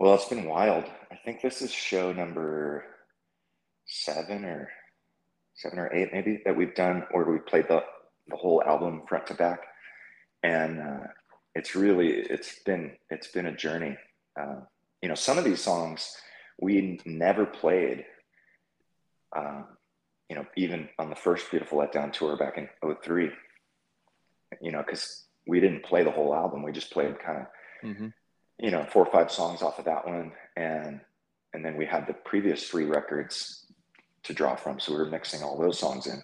Well, 0.00 0.14
it's 0.14 0.28
been 0.28 0.44
wild. 0.44 0.84
I 1.12 1.16
think 1.24 1.40
this 1.40 1.62
is 1.62 1.72
show 1.72 2.12
number 2.12 2.84
seven 3.86 4.44
or 4.44 4.70
seven 5.54 5.78
or 5.78 5.94
eight, 5.94 6.08
maybe 6.12 6.42
that 6.44 6.56
we've 6.56 6.74
done, 6.74 7.04
or 7.12 7.30
we 7.30 7.38
played 7.38 7.68
the 7.68 7.84
the 8.28 8.36
whole 8.36 8.62
album 8.62 9.02
front 9.08 9.26
to 9.28 9.34
back, 9.34 9.60
and 10.42 10.80
uh, 10.80 11.06
it's 11.54 11.74
really 11.74 12.08
it's 12.08 12.60
been 12.64 12.92
it's 13.10 13.28
been 13.28 13.46
a 13.46 13.56
journey. 13.56 13.96
Uh, 14.38 14.60
you 15.02 15.08
know, 15.08 15.14
some 15.14 15.38
of 15.38 15.44
these 15.44 15.60
songs 15.60 16.16
we 16.60 17.00
never 17.04 17.46
played. 17.46 18.04
Um, 19.36 19.66
you 20.28 20.36
know, 20.36 20.46
even 20.56 20.88
on 20.98 21.08
the 21.08 21.16
first 21.16 21.50
Beautiful 21.50 21.78
Letdown 21.78 22.12
tour 22.12 22.36
back 22.36 22.58
in 22.58 22.68
03, 23.02 23.30
you 24.60 24.72
know, 24.72 24.82
because 24.84 25.24
we 25.46 25.60
didn't 25.60 25.84
play 25.84 26.02
the 26.02 26.10
whole 26.10 26.34
album. 26.34 26.62
We 26.62 26.72
just 26.72 26.90
played 26.90 27.18
kind 27.20 27.38
of, 27.38 27.46
mm-hmm. 27.88 28.08
you 28.58 28.70
know, 28.70 28.84
four 28.90 29.06
or 29.06 29.12
five 29.12 29.30
songs 29.30 29.62
off 29.62 29.78
of 29.78 29.84
that 29.84 30.06
one. 30.06 30.32
And, 30.56 31.00
and 31.54 31.64
then 31.64 31.76
we 31.76 31.86
had 31.86 32.06
the 32.06 32.14
previous 32.14 32.68
three 32.68 32.84
records 32.84 33.66
to 34.24 34.34
draw 34.34 34.56
from. 34.56 34.80
So 34.80 34.92
we 34.92 34.98
were 34.98 35.06
mixing 35.10 35.42
all 35.42 35.58
those 35.58 35.78
songs 35.78 36.06
in. 36.06 36.22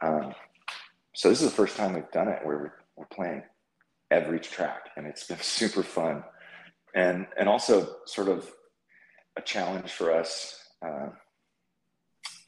Um, 0.00 0.34
so 1.14 1.28
this 1.28 1.42
is 1.42 1.50
the 1.50 1.56
first 1.56 1.76
time 1.76 1.94
we've 1.94 2.10
done 2.10 2.28
it 2.28 2.44
where 2.44 2.58
we're, 2.58 2.72
we're 2.96 3.06
playing 3.06 3.42
every 4.10 4.40
track 4.40 4.90
and 4.96 5.06
it's 5.06 5.24
been 5.24 5.38
super 5.40 5.82
fun. 5.82 6.24
And 6.94 7.26
and 7.38 7.48
also 7.48 7.96
sort 8.04 8.28
of 8.28 8.50
a 9.36 9.40
challenge 9.40 9.90
for 9.90 10.12
us 10.12 10.62
uh, 10.84 11.08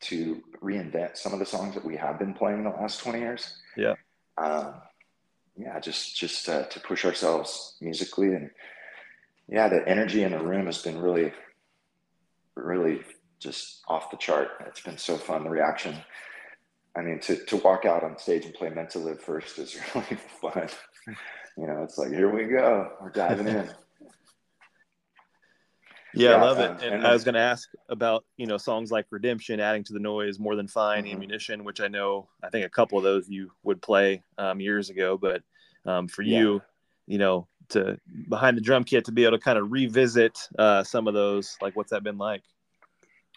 to 0.02 0.42
reinvent 0.62 1.16
some 1.16 1.32
of 1.32 1.38
the 1.38 1.46
songs 1.46 1.74
that 1.74 1.84
we 1.84 1.96
have 1.96 2.18
been 2.18 2.34
playing 2.34 2.58
in 2.58 2.64
the 2.64 2.70
last 2.70 3.00
20 3.00 3.20
years. 3.20 3.56
Yeah. 3.74 3.94
Um, 4.36 4.74
yeah 5.56 5.80
just 5.80 6.16
just 6.16 6.48
uh, 6.48 6.64
to 6.64 6.80
push 6.80 7.04
ourselves 7.06 7.76
musically. 7.80 8.34
And 8.34 8.50
yeah 9.48 9.68
the 9.68 9.86
energy 9.88 10.22
in 10.22 10.32
the 10.32 10.42
room 10.42 10.66
has 10.66 10.82
been 10.82 10.98
really 10.98 11.32
really 12.54 13.00
just 13.40 13.82
off 13.88 14.10
the 14.10 14.16
chart. 14.18 14.48
It's 14.66 14.80
been 14.80 14.98
so 14.98 15.16
fun 15.16 15.44
the 15.44 15.50
reaction 15.50 15.96
I 16.96 17.02
mean, 17.02 17.18
to, 17.20 17.36
to 17.36 17.56
walk 17.56 17.84
out 17.84 18.04
on 18.04 18.18
stage 18.18 18.44
and 18.44 18.54
play 18.54 18.70
Meant 18.70 18.90
to 18.90 18.98
Live 18.98 19.20
first 19.20 19.58
is 19.58 19.76
really 19.94 20.18
fun. 20.40 20.68
You 21.56 21.66
know, 21.66 21.82
it's 21.82 21.98
like, 21.98 22.10
here 22.10 22.30
we 22.30 22.44
go. 22.44 22.92
We're 23.00 23.10
diving 23.10 23.48
in. 23.48 23.54
Yeah, 23.56 23.64
yeah, 26.14 26.34
I 26.36 26.42
love 26.42 26.58
um, 26.58 26.64
it. 26.64 26.84
And, 26.84 26.94
and 26.96 27.06
I 27.06 27.12
was 27.12 27.24
going 27.24 27.34
to 27.34 27.40
ask 27.40 27.68
about, 27.88 28.24
you 28.36 28.46
know, 28.46 28.58
songs 28.58 28.90
like 28.90 29.06
Redemption, 29.10 29.60
Adding 29.60 29.84
to 29.84 29.92
the 29.92 30.00
Noise, 30.00 30.38
More 30.38 30.56
Than 30.56 30.68
Fine, 30.68 31.04
mm-hmm. 31.04 31.14
Ammunition, 31.14 31.64
which 31.64 31.80
I 31.80 31.88
know, 31.88 32.28
I 32.42 32.50
think 32.50 32.66
a 32.66 32.70
couple 32.70 32.98
of 32.98 33.04
those 33.04 33.28
you 33.28 33.50
would 33.62 33.82
play 33.82 34.22
um, 34.38 34.60
years 34.60 34.90
ago. 34.90 35.18
But 35.18 35.42
um, 35.84 36.08
for 36.08 36.22
yeah. 36.22 36.38
you, 36.38 36.62
you 37.06 37.18
know, 37.18 37.48
to 37.70 37.98
behind 38.28 38.56
the 38.56 38.60
drum 38.60 38.84
kit 38.84 39.04
to 39.06 39.12
be 39.12 39.24
able 39.24 39.36
to 39.36 39.42
kind 39.42 39.58
of 39.58 39.72
revisit 39.72 40.38
uh, 40.58 40.84
some 40.84 41.08
of 41.08 41.14
those, 41.14 41.56
like 41.60 41.74
what's 41.76 41.90
that 41.90 42.04
been 42.04 42.18
like? 42.18 42.42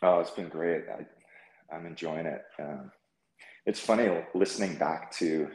Oh, 0.01 0.19
it's 0.19 0.31
been 0.31 0.49
great. 0.49 0.83
I, 0.89 1.75
I'm 1.75 1.85
enjoying 1.85 2.25
it. 2.25 2.43
Um, 2.59 2.91
it's 3.67 3.79
funny 3.79 4.09
listening 4.33 4.75
back 4.77 5.11
to 5.11 5.47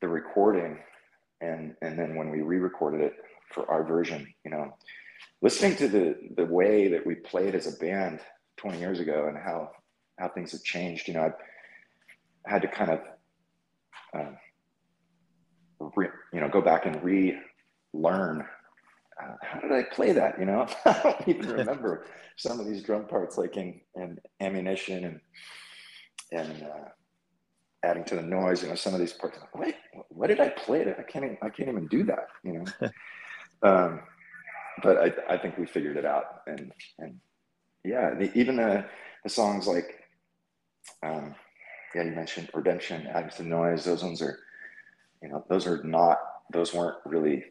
the 0.00 0.08
recording 0.08 0.78
and 1.40 1.74
and 1.82 1.96
then 1.96 2.16
when 2.16 2.30
we 2.30 2.40
re-recorded 2.40 3.00
it 3.00 3.14
for 3.52 3.70
our 3.70 3.84
version 3.84 4.26
you 4.44 4.50
know 4.50 4.74
listening 5.42 5.76
to 5.76 5.86
the 5.86 6.16
the 6.36 6.44
way 6.44 6.88
that 6.88 7.06
we 7.06 7.14
played 7.14 7.54
as 7.54 7.72
a 7.72 7.78
band 7.78 8.18
20 8.56 8.80
years 8.80 8.98
ago 8.98 9.26
and 9.28 9.38
how 9.38 9.70
how 10.18 10.28
things 10.28 10.52
have 10.52 10.62
changed. 10.62 11.08
You 11.08 11.14
know, 11.14 11.32
I 12.46 12.50
had 12.50 12.62
to 12.62 12.68
kind 12.68 12.90
of, 12.90 13.00
uh, 14.14 14.30
re, 15.96 16.08
you 16.32 16.40
know, 16.40 16.48
go 16.48 16.60
back 16.60 16.86
and 16.86 17.02
relearn. 17.02 18.44
Uh, 19.20 19.34
how 19.42 19.60
did 19.60 19.72
I 19.72 19.82
play 19.82 20.12
that? 20.12 20.38
You 20.38 20.46
know, 20.46 20.66
I 20.84 21.00
don't 21.02 21.28
even 21.28 21.48
remember 21.48 22.06
some 22.36 22.60
of 22.60 22.66
these 22.66 22.82
drum 22.82 23.06
parts, 23.06 23.38
like 23.38 23.56
in, 23.56 23.80
in 23.96 24.18
ammunition 24.40 25.04
and 25.04 25.20
and 26.32 26.62
uh, 26.62 26.88
adding 27.84 28.04
to 28.04 28.16
the 28.16 28.22
noise. 28.22 28.62
You 28.62 28.68
know, 28.68 28.74
some 28.74 28.94
of 28.94 29.00
these 29.00 29.12
parts. 29.12 29.38
Like, 29.38 29.56
Wait, 29.56 29.74
what 30.08 30.28
did 30.28 30.40
I 30.40 30.50
play? 30.50 30.82
It? 30.82 30.96
I 30.98 31.02
can't. 31.02 31.24
Even, 31.24 31.38
I 31.42 31.48
can't 31.48 31.68
even 31.68 31.86
do 31.88 32.04
that. 32.04 32.28
You 32.44 32.64
know. 32.64 32.90
um, 33.68 34.00
but 34.82 34.98
I, 34.98 35.34
I 35.34 35.38
think 35.38 35.58
we 35.58 35.66
figured 35.66 35.96
it 35.96 36.04
out, 36.04 36.42
and 36.46 36.72
and 36.98 37.18
yeah, 37.84 38.14
the, 38.14 38.36
even 38.38 38.56
the 38.56 38.84
the 39.24 39.30
songs 39.30 39.66
like, 39.66 40.04
um, 41.02 41.34
yeah, 41.94 42.02
you 42.02 42.12
mentioned 42.12 42.50
Redemption, 42.54 43.06
Adding 43.08 43.30
to 43.30 43.42
the 43.42 43.48
Noise. 43.48 43.84
Those 43.84 44.02
ones 44.02 44.22
are, 44.22 44.38
you 45.22 45.28
know, 45.28 45.44
those 45.48 45.66
are 45.66 45.82
not. 45.82 46.18
Those 46.52 46.72
weren't 46.72 46.96
really 47.04 47.44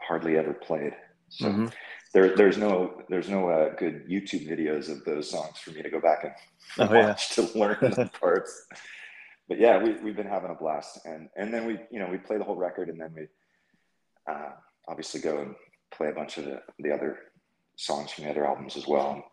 hardly 0.00 0.36
ever 0.36 0.54
played. 0.54 0.94
So 1.28 1.46
mm-hmm. 1.46 1.66
There, 2.14 2.34
there's 2.36 2.56
no, 2.56 3.02
there's 3.08 3.28
no 3.28 3.48
uh, 3.48 3.74
good 3.74 4.08
YouTube 4.08 4.48
videos 4.48 4.88
of 4.88 5.04
those 5.04 5.30
songs 5.30 5.58
for 5.58 5.70
me 5.70 5.82
to 5.82 5.90
go 5.90 6.00
back 6.00 6.24
and 6.24 6.32
oh, 6.78 6.94
watch 6.94 7.36
yeah. 7.36 7.44
to 7.46 7.58
learn 7.58 7.76
the 7.80 8.10
parts 8.20 8.66
but 9.48 9.58
yeah, 9.58 9.82
we, 9.82 9.94
we've 9.94 10.16
been 10.16 10.26
having 10.26 10.50
a 10.50 10.54
blast. 10.54 11.00
And, 11.06 11.30
and 11.36 11.52
then 11.52 11.64
we, 11.66 11.78
you 11.90 11.98
know, 11.98 12.08
we 12.08 12.18
play 12.18 12.36
the 12.36 12.44
whole 12.44 12.56
record 12.56 12.90
and 12.90 13.00
then 13.00 13.14
we 13.16 13.26
uh, 14.30 14.50
obviously 14.86 15.20
go 15.20 15.38
and 15.38 15.54
play 15.90 16.10
a 16.10 16.12
bunch 16.12 16.36
of 16.36 16.44
the, 16.44 16.60
the 16.78 16.92
other 16.92 17.18
songs 17.76 18.12
from 18.12 18.24
the 18.24 18.30
other 18.30 18.46
albums 18.46 18.76
as 18.76 18.86
well. 18.86 19.24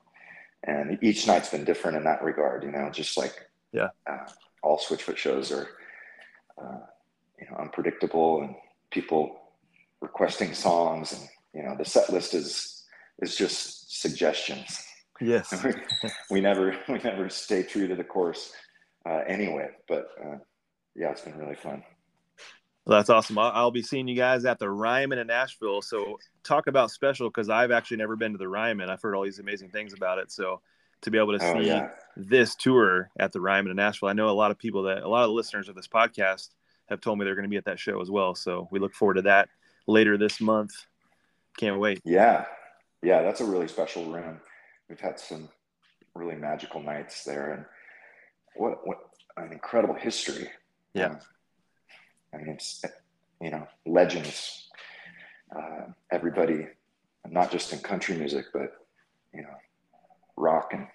And 0.63 0.98
each 1.03 1.27
night's 1.27 1.50
been 1.50 1.65
different 1.65 1.98
in 1.98 2.05
that 2.05 2.24
regard, 2.24 2.63
you 2.63 2.72
know, 2.72 2.89
just 2.89 3.17
like 3.17 3.50
yeah, 3.72 3.89
uh, 4.10 4.25
all 4.63 4.79
Switchfoot 4.79 5.17
shows 5.17 5.51
are, 5.51 5.67
uh, 6.60 6.79
you 7.39 7.48
know, 7.51 7.58
unpredictable 7.58 8.41
and 8.41 8.55
people 8.89 9.38
requesting 10.01 10.53
songs 10.53 11.12
and, 11.12 11.29
you 11.55 11.63
know, 11.63 11.75
the 11.77 11.85
set 11.85 12.12
list 12.12 12.33
is, 12.33 12.83
is 13.21 13.35
just 13.35 14.01
suggestions. 14.01 14.83
Yes. 15.21 15.63
we, 15.63 15.74
we 16.29 16.41
never, 16.41 16.77
we 16.89 17.00
never 17.00 17.29
stay 17.29 17.63
true 17.63 17.88
to 17.88 17.95
the 17.95 18.03
course 18.03 18.53
uh, 19.09 19.21
anyway. 19.27 19.69
But 19.88 20.09
uh, 20.24 20.38
yeah, 20.95 21.12
it's 21.12 21.21
been 21.21 21.38
really 21.38 21.55
fun. 21.55 21.83
Well, 22.85 23.00
that's 23.00 23.09
awesome. 23.09 23.38
I'll, 23.39 23.51
I'll, 23.51 23.71
be 23.71 23.81
seeing 23.81 24.07
you 24.07 24.15
guys 24.15 24.45
at 24.45 24.59
the 24.59 24.69
Ryman 24.69 25.17
in 25.17 25.27
Nashville. 25.27 25.81
So 25.81 26.19
talk 26.43 26.67
about 26.67 26.91
special 26.91 27.29
because 27.29 27.50
I've 27.50 27.71
actually 27.71 27.97
never 27.97 28.15
been 28.15 28.33
to 28.33 28.38
the 28.38 28.47
Ryman. 28.47 28.89
I've 28.89 29.01
heard 29.01 29.15
all 29.15 29.24
these 29.24 29.39
amazing 29.39 29.69
things 29.69 29.93
about 29.93 30.19
it. 30.19 30.31
So 30.31 30.62
to 31.01 31.09
be 31.09 31.17
able 31.17 31.38
to 31.38 31.43
oh, 31.43 31.53
see 31.53 31.67
yeah. 31.67 31.89
this 32.15 32.53
tour 32.53 33.09
at 33.17 33.31
the 33.31 33.41
Ryman 33.41 33.71
in 33.71 33.77
Nashville, 33.77 34.09
I 34.09 34.13
know 34.13 34.29
a 34.29 34.31
lot 34.31 34.51
of 34.51 34.59
people 34.59 34.83
that 34.83 35.01
a 35.01 35.07
lot 35.07 35.24
of 35.24 35.29
the 35.29 35.33
listeners 35.33 35.67
of 35.67 35.75
this 35.75 35.88
podcast 35.88 36.50
have 36.89 37.01
told 37.01 37.17
me 37.17 37.25
they're 37.25 37.35
going 37.35 37.43
to 37.43 37.50
be 37.50 37.57
at 37.57 37.65
that 37.65 37.79
show 37.79 38.01
as 38.01 38.12
well. 38.12 38.35
So 38.35 38.67
we 38.71 38.79
look 38.79 38.93
forward 38.93 39.15
to 39.15 39.24
that 39.24 39.50
later 39.88 40.17
this 40.17 40.39
month. 40.39 40.71
Can't 41.57 41.79
wait. 41.79 42.01
Yeah. 42.03 42.45
Yeah. 43.01 43.21
That's 43.21 43.41
a 43.41 43.45
really 43.45 43.67
special 43.67 44.12
room. 44.12 44.39
We've 44.89 45.00
had 45.00 45.19
some 45.19 45.50
really 46.13 46.35
magical 46.35 46.81
nights 46.81 47.24
there 47.24 47.51
and 47.51 47.65
what 48.55 48.88
what 48.88 48.97
an 49.38 49.51
incredible 49.51 49.95
history. 49.95 50.50
Yeah. 50.93 51.07
Um, 51.07 51.19
I 52.33 52.38
mean, 52.38 52.50
it's 52.50 52.83
you 53.41 53.51
know 53.51 53.67
legends. 53.85 54.69
Uh, 55.55 55.91
everybody, 56.12 56.67
not 57.29 57.51
just 57.51 57.71
in 57.71 57.79
country 57.79 58.15
music, 58.15 58.45
but 58.53 58.74
you 59.33 59.41
know, 59.41 59.55
rock 60.38 60.71
and 60.74 60.88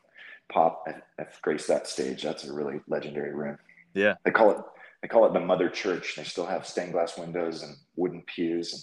pop 0.50 0.86
have 1.18 1.38
graced 1.42 1.68
that 1.68 1.86
stage. 1.86 2.22
That's 2.22 2.44
a 2.44 2.52
really 2.52 2.80
legendary 2.88 3.34
room. 3.34 3.58
Yeah. 3.94 4.14
They 4.24 4.30
call 4.30 4.50
it 4.50 4.58
they 5.02 5.08
call 5.08 5.26
it 5.26 5.32
the 5.32 5.40
mother 5.40 5.68
church. 5.68 6.14
They 6.16 6.24
still 6.24 6.46
have 6.46 6.66
stained 6.66 6.92
glass 6.92 7.16
windows 7.16 7.62
and 7.62 7.76
wooden 7.96 8.22
pews 8.22 8.72
and 8.72 8.82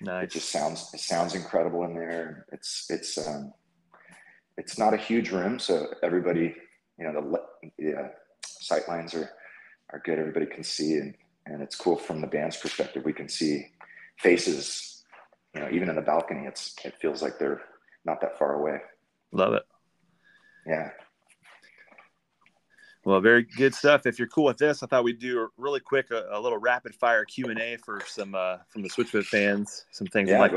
nice. 0.00 0.24
it 0.24 0.30
just 0.30 0.50
sounds 0.50 0.90
it 0.94 1.00
sounds 1.00 1.34
incredible 1.34 1.84
in 1.84 1.94
there. 1.94 2.46
It's 2.52 2.86
it's 2.90 3.18
um 3.18 3.52
it's 4.56 4.78
not 4.78 4.94
a 4.94 4.98
huge 4.98 5.30
room, 5.30 5.58
so 5.58 5.88
everybody 6.02 6.54
you 6.98 7.04
know 7.04 7.12
the, 7.12 7.72
the 7.78 7.98
uh, 7.98 8.08
sight 8.42 8.88
lines 8.88 9.14
are 9.14 9.30
are 9.92 10.02
good. 10.04 10.18
Everybody 10.18 10.46
can 10.46 10.64
see, 10.64 10.94
and 10.94 11.14
and 11.46 11.62
it's 11.62 11.76
cool 11.76 11.96
from 11.96 12.20
the 12.20 12.26
band's 12.26 12.56
perspective. 12.56 13.04
We 13.04 13.12
can 13.12 13.28
see 13.28 13.66
faces. 14.18 15.04
You 15.54 15.62
know, 15.62 15.70
even 15.72 15.88
in 15.88 15.96
the 15.96 16.02
balcony, 16.02 16.46
it's 16.46 16.74
it 16.84 16.94
feels 17.00 17.22
like 17.22 17.38
they're 17.38 17.62
not 18.04 18.20
that 18.20 18.38
far 18.38 18.54
away. 18.54 18.78
Love 19.32 19.54
it. 19.54 19.62
Yeah. 20.66 20.90
Well, 23.08 23.22
very 23.22 23.44
good 23.44 23.74
stuff. 23.74 24.04
If 24.04 24.18
you're 24.18 24.28
cool 24.28 24.44
with 24.44 24.58
this, 24.58 24.82
I 24.82 24.86
thought 24.86 25.02
we'd 25.02 25.18
do 25.18 25.40
a 25.40 25.48
really 25.56 25.80
quick, 25.80 26.10
a, 26.10 26.26
a 26.30 26.38
little 26.38 26.58
rapid 26.58 26.94
fire 26.94 27.24
Q 27.24 27.46
and 27.46 27.58
A 27.58 27.78
for 27.78 28.02
some 28.06 28.34
uh, 28.34 28.58
from 28.68 28.82
the 28.82 28.90
Switchfoot 28.90 29.24
fans. 29.24 29.86
Some 29.92 30.08
things 30.08 30.28
yeah, 30.28 30.38
like. 30.38 30.52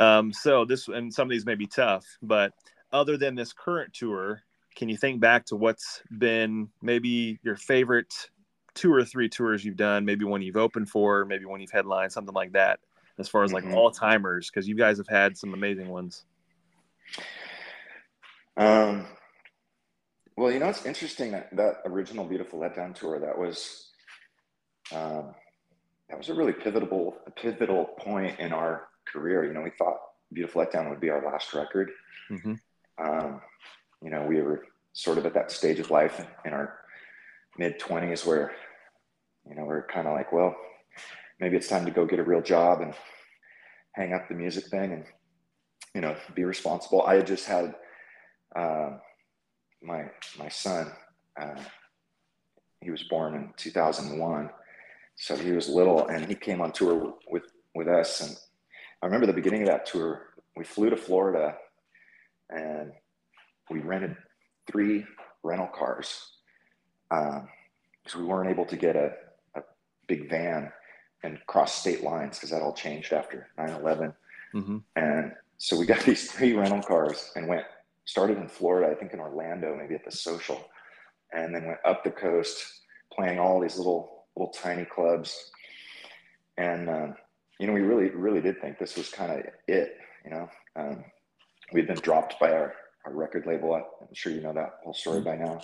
Um, 0.00 0.32
so 0.32 0.64
this 0.64 0.88
and 0.88 1.14
some 1.14 1.28
of 1.28 1.30
these 1.30 1.46
may 1.46 1.54
be 1.54 1.68
tough, 1.68 2.04
but 2.20 2.52
other 2.90 3.16
than 3.16 3.36
this 3.36 3.52
current 3.52 3.94
tour, 3.94 4.42
can 4.74 4.88
you 4.88 4.96
think 4.96 5.20
back 5.20 5.44
to 5.46 5.54
what's 5.54 6.02
been 6.18 6.68
maybe 6.82 7.38
your 7.44 7.54
favorite 7.54 8.12
two 8.74 8.92
or 8.92 9.04
three 9.04 9.28
tours 9.28 9.64
you've 9.64 9.76
done, 9.76 10.04
maybe 10.04 10.24
one 10.24 10.42
you've 10.42 10.56
opened 10.56 10.88
for, 10.90 11.24
maybe 11.24 11.44
one 11.44 11.60
you've 11.60 11.70
headlined, 11.70 12.10
something 12.10 12.34
like 12.34 12.50
that, 12.54 12.80
as 13.18 13.28
far 13.28 13.44
as 13.44 13.52
like 13.52 13.62
mm-hmm. 13.62 13.76
all 13.76 13.92
timers, 13.92 14.50
because 14.50 14.66
you 14.66 14.74
guys 14.74 14.98
have 14.98 15.08
had 15.08 15.38
some 15.38 15.54
amazing 15.54 15.90
ones. 15.90 16.24
Um, 18.56 19.06
well, 20.38 20.52
you 20.52 20.60
know, 20.60 20.68
it's 20.68 20.86
interesting 20.86 21.32
that 21.32 21.48
that 21.56 21.78
original 21.84 22.24
Beautiful 22.24 22.60
Letdown 22.60 22.94
tour 22.94 23.18
that 23.18 23.36
was, 23.36 23.88
um, 24.94 25.34
that 26.08 26.16
was 26.16 26.28
a 26.28 26.34
really 26.34 26.52
pivotal, 26.52 27.16
pivotal 27.34 27.86
point 27.98 28.38
in 28.38 28.52
our 28.52 28.86
career. 29.12 29.44
You 29.44 29.52
know, 29.52 29.62
we 29.62 29.70
thought 29.76 29.96
Beautiful 30.32 30.64
Letdown 30.64 30.90
would 30.90 31.00
be 31.00 31.10
our 31.10 31.26
last 31.26 31.52
record. 31.54 31.90
Mm-hmm. 32.30 32.54
Um, 33.04 33.40
you 34.00 34.10
know, 34.10 34.26
we 34.28 34.40
were 34.40 34.64
sort 34.92 35.18
of 35.18 35.26
at 35.26 35.34
that 35.34 35.50
stage 35.50 35.80
of 35.80 35.90
life 35.90 36.24
in 36.44 36.52
our 36.52 36.78
mid 37.58 37.80
20s 37.80 38.24
where, 38.24 38.52
you 39.48 39.56
know, 39.56 39.64
we're 39.64 39.88
kind 39.88 40.06
of 40.06 40.14
like, 40.14 40.32
well, 40.32 40.54
maybe 41.40 41.56
it's 41.56 41.68
time 41.68 41.84
to 41.84 41.90
go 41.90 42.06
get 42.06 42.20
a 42.20 42.24
real 42.24 42.42
job 42.42 42.80
and 42.80 42.94
hang 43.92 44.12
up 44.12 44.28
the 44.28 44.36
music 44.36 44.66
thing 44.66 44.92
and, 44.92 45.04
you 45.96 46.00
know, 46.00 46.14
be 46.36 46.44
responsible. 46.44 47.02
I 47.02 47.16
had 47.16 47.26
just 47.26 47.46
had 47.46 47.74
uh, 48.54 48.98
my 49.82 50.06
my 50.38 50.48
son. 50.48 50.92
Uh, 51.40 51.60
he 52.80 52.90
was 52.90 53.02
born 53.04 53.34
in 53.34 53.52
2001, 53.56 54.50
so 55.16 55.36
he 55.36 55.52
was 55.52 55.68
little, 55.68 56.06
and 56.06 56.26
he 56.26 56.34
came 56.34 56.60
on 56.60 56.72
tour 56.72 57.14
with 57.28 57.44
with 57.74 57.88
us. 57.88 58.20
And 58.20 58.36
I 59.02 59.06
remember 59.06 59.26
the 59.26 59.32
beginning 59.32 59.62
of 59.62 59.68
that 59.68 59.86
tour. 59.86 60.34
We 60.56 60.64
flew 60.64 60.90
to 60.90 60.96
Florida, 60.96 61.56
and 62.50 62.92
we 63.70 63.80
rented 63.80 64.16
three 64.70 65.04
rental 65.42 65.68
cars 65.68 66.32
because 67.08 68.14
um, 68.14 68.20
we 68.20 68.24
weren't 68.24 68.50
able 68.50 68.66
to 68.66 68.76
get 68.76 68.96
a, 68.96 69.12
a 69.54 69.62
big 70.06 70.28
van 70.28 70.70
and 71.22 71.38
cross 71.46 71.74
state 71.74 72.02
lines 72.02 72.36
because 72.36 72.50
that 72.50 72.62
all 72.62 72.72
changed 72.72 73.12
after 73.12 73.48
9-11 73.58 74.14
mm-hmm. 74.54 74.78
and 74.96 75.32
so 75.56 75.78
we 75.78 75.86
got 75.86 76.00
these 76.04 76.30
three 76.30 76.52
rental 76.52 76.82
cars 76.82 77.32
and 77.34 77.48
went 77.48 77.64
started 78.08 78.38
in 78.38 78.48
florida 78.48 78.90
i 78.90 78.94
think 78.94 79.12
in 79.12 79.20
orlando 79.20 79.76
maybe 79.76 79.94
at 79.94 80.04
the 80.04 80.10
social 80.10 80.60
and 81.32 81.54
then 81.54 81.66
went 81.66 81.78
up 81.84 82.02
the 82.02 82.10
coast 82.10 82.64
playing 83.12 83.38
all 83.38 83.60
these 83.60 83.76
little 83.76 84.24
little 84.36 84.52
tiny 84.52 84.84
clubs 84.84 85.50
and 86.56 86.88
um, 86.88 87.14
you 87.60 87.66
know 87.66 87.72
we 87.72 87.82
really 87.82 88.10
really 88.10 88.40
did 88.40 88.60
think 88.60 88.78
this 88.78 88.96
was 88.96 89.08
kind 89.10 89.30
of 89.32 89.38
it 89.66 89.96
you 90.24 90.30
know 90.30 90.48
um, 90.76 91.04
we'd 91.72 91.86
been 91.86 91.96
dropped 91.96 92.40
by 92.40 92.50
our 92.52 92.74
our 93.08 93.14
record 93.14 93.46
label. 93.46 93.74
I'm 93.74 94.14
sure 94.14 94.32
you 94.32 94.40
know 94.40 94.52
that 94.52 94.80
whole 94.82 94.94
story 94.94 95.20
by 95.20 95.36
now. 95.36 95.60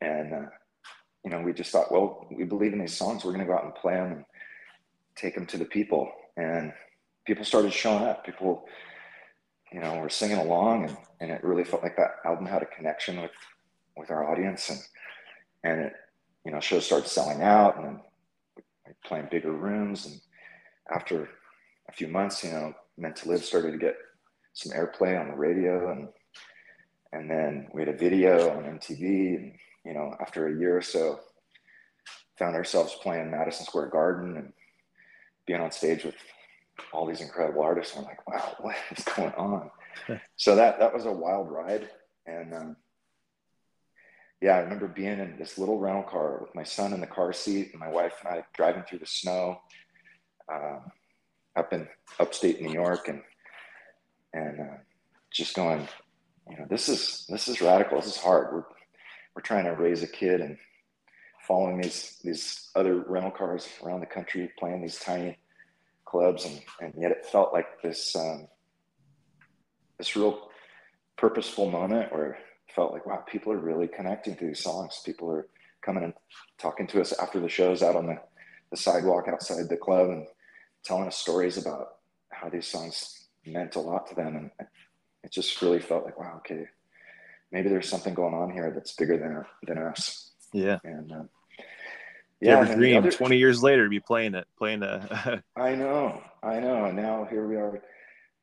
And, 0.00 0.32
uh, 0.32 0.46
you 1.24 1.30
know, 1.30 1.40
we 1.40 1.52
just 1.52 1.72
thought, 1.72 1.90
well, 1.90 2.26
we 2.30 2.44
believe 2.44 2.72
in 2.72 2.78
these 2.78 2.96
songs. 2.96 3.24
We're 3.24 3.32
going 3.32 3.44
to 3.44 3.50
go 3.50 3.56
out 3.56 3.64
and 3.64 3.74
play 3.74 3.94
them 3.94 4.12
and 4.12 4.24
take 5.16 5.34
them 5.34 5.46
to 5.46 5.58
the 5.58 5.64
people. 5.64 6.10
And 6.36 6.72
people 7.26 7.44
started 7.44 7.72
showing 7.72 8.04
up. 8.04 8.24
People, 8.24 8.64
you 9.72 9.80
know, 9.80 9.98
we're 9.98 10.08
singing 10.08 10.38
along 10.38 10.84
and, 10.84 10.96
and 11.20 11.30
it 11.30 11.42
really 11.44 11.64
felt 11.64 11.82
like 11.82 11.96
that 11.96 12.16
album 12.24 12.46
had 12.46 12.62
a 12.62 12.66
connection 12.66 13.20
with, 13.20 13.32
with 13.96 14.10
our 14.10 14.30
audience. 14.30 14.70
And, 14.70 14.80
and 15.64 15.80
it, 15.86 15.92
you 16.44 16.52
know, 16.52 16.60
shows 16.60 16.86
started 16.86 17.08
selling 17.08 17.42
out 17.42 17.76
and 17.76 17.86
then 17.86 18.00
playing 19.04 19.28
bigger 19.30 19.52
rooms. 19.52 20.06
And 20.06 20.20
after 20.94 21.28
a 21.88 21.92
few 21.92 22.08
months, 22.08 22.44
you 22.44 22.50
know, 22.50 22.72
Meant 22.98 23.16
to 23.16 23.28
Live 23.28 23.44
started 23.44 23.72
to 23.72 23.78
get 23.78 23.96
some 24.54 24.72
airplay 24.72 25.20
on 25.20 25.28
the 25.28 25.36
radio 25.36 25.92
and 25.92 26.08
and 27.12 27.30
then 27.30 27.68
we 27.72 27.80
had 27.82 27.88
a 27.88 27.96
video 27.96 28.50
on 28.50 28.64
MTV. 28.64 29.36
And, 29.36 29.52
you 29.84 29.94
know, 29.94 30.14
after 30.20 30.48
a 30.48 30.58
year 30.58 30.76
or 30.76 30.82
so, 30.82 31.20
found 32.38 32.54
ourselves 32.54 32.96
playing 33.02 33.30
Madison 33.30 33.64
Square 33.64 33.88
Garden 33.88 34.36
and 34.36 34.52
being 35.46 35.60
on 35.60 35.70
stage 35.70 36.04
with 36.04 36.14
all 36.92 37.06
these 37.06 37.20
incredible 37.20 37.62
artists. 37.62 37.94
And 37.94 38.04
we're 38.04 38.10
like, 38.10 38.28
wow, 38.28 38.56
what 38.60 38.76
is 38.96 39.04
going 39.04 39.32
on? 39.34 39.70
so 40.36 40.56
that 40.56 40.78
that 40.78 40.92
was 40.92 41.06
a 41.06 41.12
wild 41.12 41.50
ride, 41.50 41.88
and 42.26 42.54
um, 42.54 42.76
yeah, 44.40 44.56
I 44.56 44.60
remember 44.60 44.88
being 44.88 45.18
in 45.18 45.36
this 45.38 45.58
little 45.58 45.78
rental 45.78 46.02
car 46.02 46.38
with 46.40 46.54
my 46.54 46.62
son 46.62 46.92
in 46.92 47.00
the 47.00 47.06
car 47.06 47.32
seat 47.32 47.70
and 47.72 47.80
my 47.80 47.88
wife 47.88 48.12
and 48.24 48.34
I 48.34 48.44
driving 48.54 48.82
through 48.82 48.98
the 48.98 49.06
snow 49.06 49.60
um, 50.52 50.82
up 51.56 51.72
in 51.72 51.88
upstate 52.20 52.60
New 52.60 52.72
York 52.72 53.08
and 53.08 53.22
and 54.34 54.60
uh, 54.60 54.76
just 55.32 55.54
going, 55.54 55.88
you 56.50 56.58
know, 56.58 56.66
this 56.68 56.88
is 56.88 57.26
this 57.28 57.48
is 57.48 57.60
radical. 57.62 57.98
This 57.98 58.08
is 58.08 58.16
hard. 58.16 58.52
We're 58.52 58.64
we're 59.34 59.42
trying 59.42 59.64
to 59.64 59.72
raise 59.72 60.02
a 60.02 60.06
kid 60.06 60.40
and 60.40 60.58
following 61.46 61.80
these 61.80 62.18
these 62.22 62.70
other 62.74 63.00
rental 63.08 63.30
cars 63.30 63.68
around 63.82 64.00
the 64.00 64.06
country, 64.06 64.50
playing 64.58 64.82
these 64.82 64.98
tiny 64.98 65.38
clubs, 66.16 66.44
and 66.44 66.60
and 66.80 66.94
yet 67.02 67.10
it 67.10 67.26
felt 67.26 67.52
like 67.52 67.82
this 67.82 68.16
um, 68.16 68.48
this 69.98 70.16
real 70.16 70.48
purposeful 71.16 71.70
moment 71.70 72.12
where 72.12 72.32
it 72.32 72.74
felt 72.74 72.92
like, 72.92 73.06
wow, 73.06 73.24
people 73.26 73.52
are 73.52 73.58
really 73.58 73.88
connecting 73.88 74.36
to 74.36 74.46
these 74.46 74.62
songs. 74.62 75.02
People 75.04 75.30
are 75.30 75.46
coming 75.82 76.04
and 76.04 76.14
talking 76.58 76.86
to 76.88 77.00
us 77.00 77.12
after 77.18 77.40
the 77.40 77.48
shows 77.48 77.82
out 77.82 77.96
on 77.96 78.06
the, 78.06 78.18
the 78.70 78.76
sidewalk 78.76 79.28
outside 79.28 79.68
the 79.68 79.76
club 79.76 80.10
and 80.10 80.26
telling 80.84 81.06
us 81.06 81.16
stories 81.16 81.56
about 81.56 81.96
how 82.30 82.48
these 82.50 82.66
songs 82.66 83.28
meant 83.46 83.76
a 83.76 83.80
lot 83.80 84.06
to 84.08 84.14
them. 84.14 84.36
And 84.36 84.68
it 85.24 85.32
just 85.32 85.62
really 85.62 85.80
felt 85.80 86.04
like, 86.04 86.18
wow, 86.18 86.34
okay, 86.38 86.66
maybe 87.50 87.70
there's 87.70 87.88
something 87.88 88.14
going 88.14 88.34
on 88.34 88.50
here 88.50 88.70
that's 88.74 88.94
bigger 88.94 89.16
than, 89.16 89.44
than 89.66 89.82
us. 89.82 90.32
Yeah. 90.52 90.78
And, 90.84 91.12
uh, 91.12 91.22
yeah, 92.40 92.60
Ever 92.60 92.74
dream 92.74 92.98
other, 92.98 93.10
20 93.10 93.38
years 93.38 93.62
later 93.62 93.88
be 93.88 94.00
playing 94.00 94.34
it, 94.34 94.46
playing 94.58 94.80
the. 94.80 95.42
I 95.56 95.74
know, 95.74 96.22
I 96.42 96.60
know. 96.60 96.84
And 96.84 96.96
now 96.96 97.26
here 97.30 97.46
we 97.46 97.56
are 97.56 97.82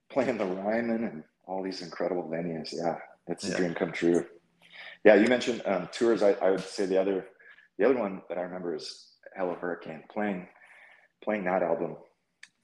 playing 0.09 0.37
the 0.37 0.45
Ryman 0.45 1.03
and 1.03 1.23
all 1.45 1.61
these 1.61 1.81
incredible 1.81 2.23
venues. 2.23 2.69
Yeah, 2.73 2.97
it's 3.27 3.45
yeah. 3.45 3.53
a 3.53 3.57
dream 3.57 3.73
come 3.75 3.91
true. 3.91 4.25
Yeah, 5.03 5.15
you 5.15 5.27
mentioned 5.27 5.61
um, 5.65 5.89
tours. 5.91 6.23
I, 6.23 6.31
I, 6.33 6.51
would 6.51 6.61
say 6.61 6.85
the 6.85 6.99
other, 6.99 7.27
the 7.77 7.85
other 7.85 7.99
one 7.99 8.21
that 8.29 8.37
I 8.37 8.41
remember 8.41 8.73
is 8.73 9.11
Hello 9.35 9.55
Hurricane. 9.59 10.03
Playing, 10.11 10.47
playing 11.23 11.43
that 11.43 11.61
album 11.61 11.97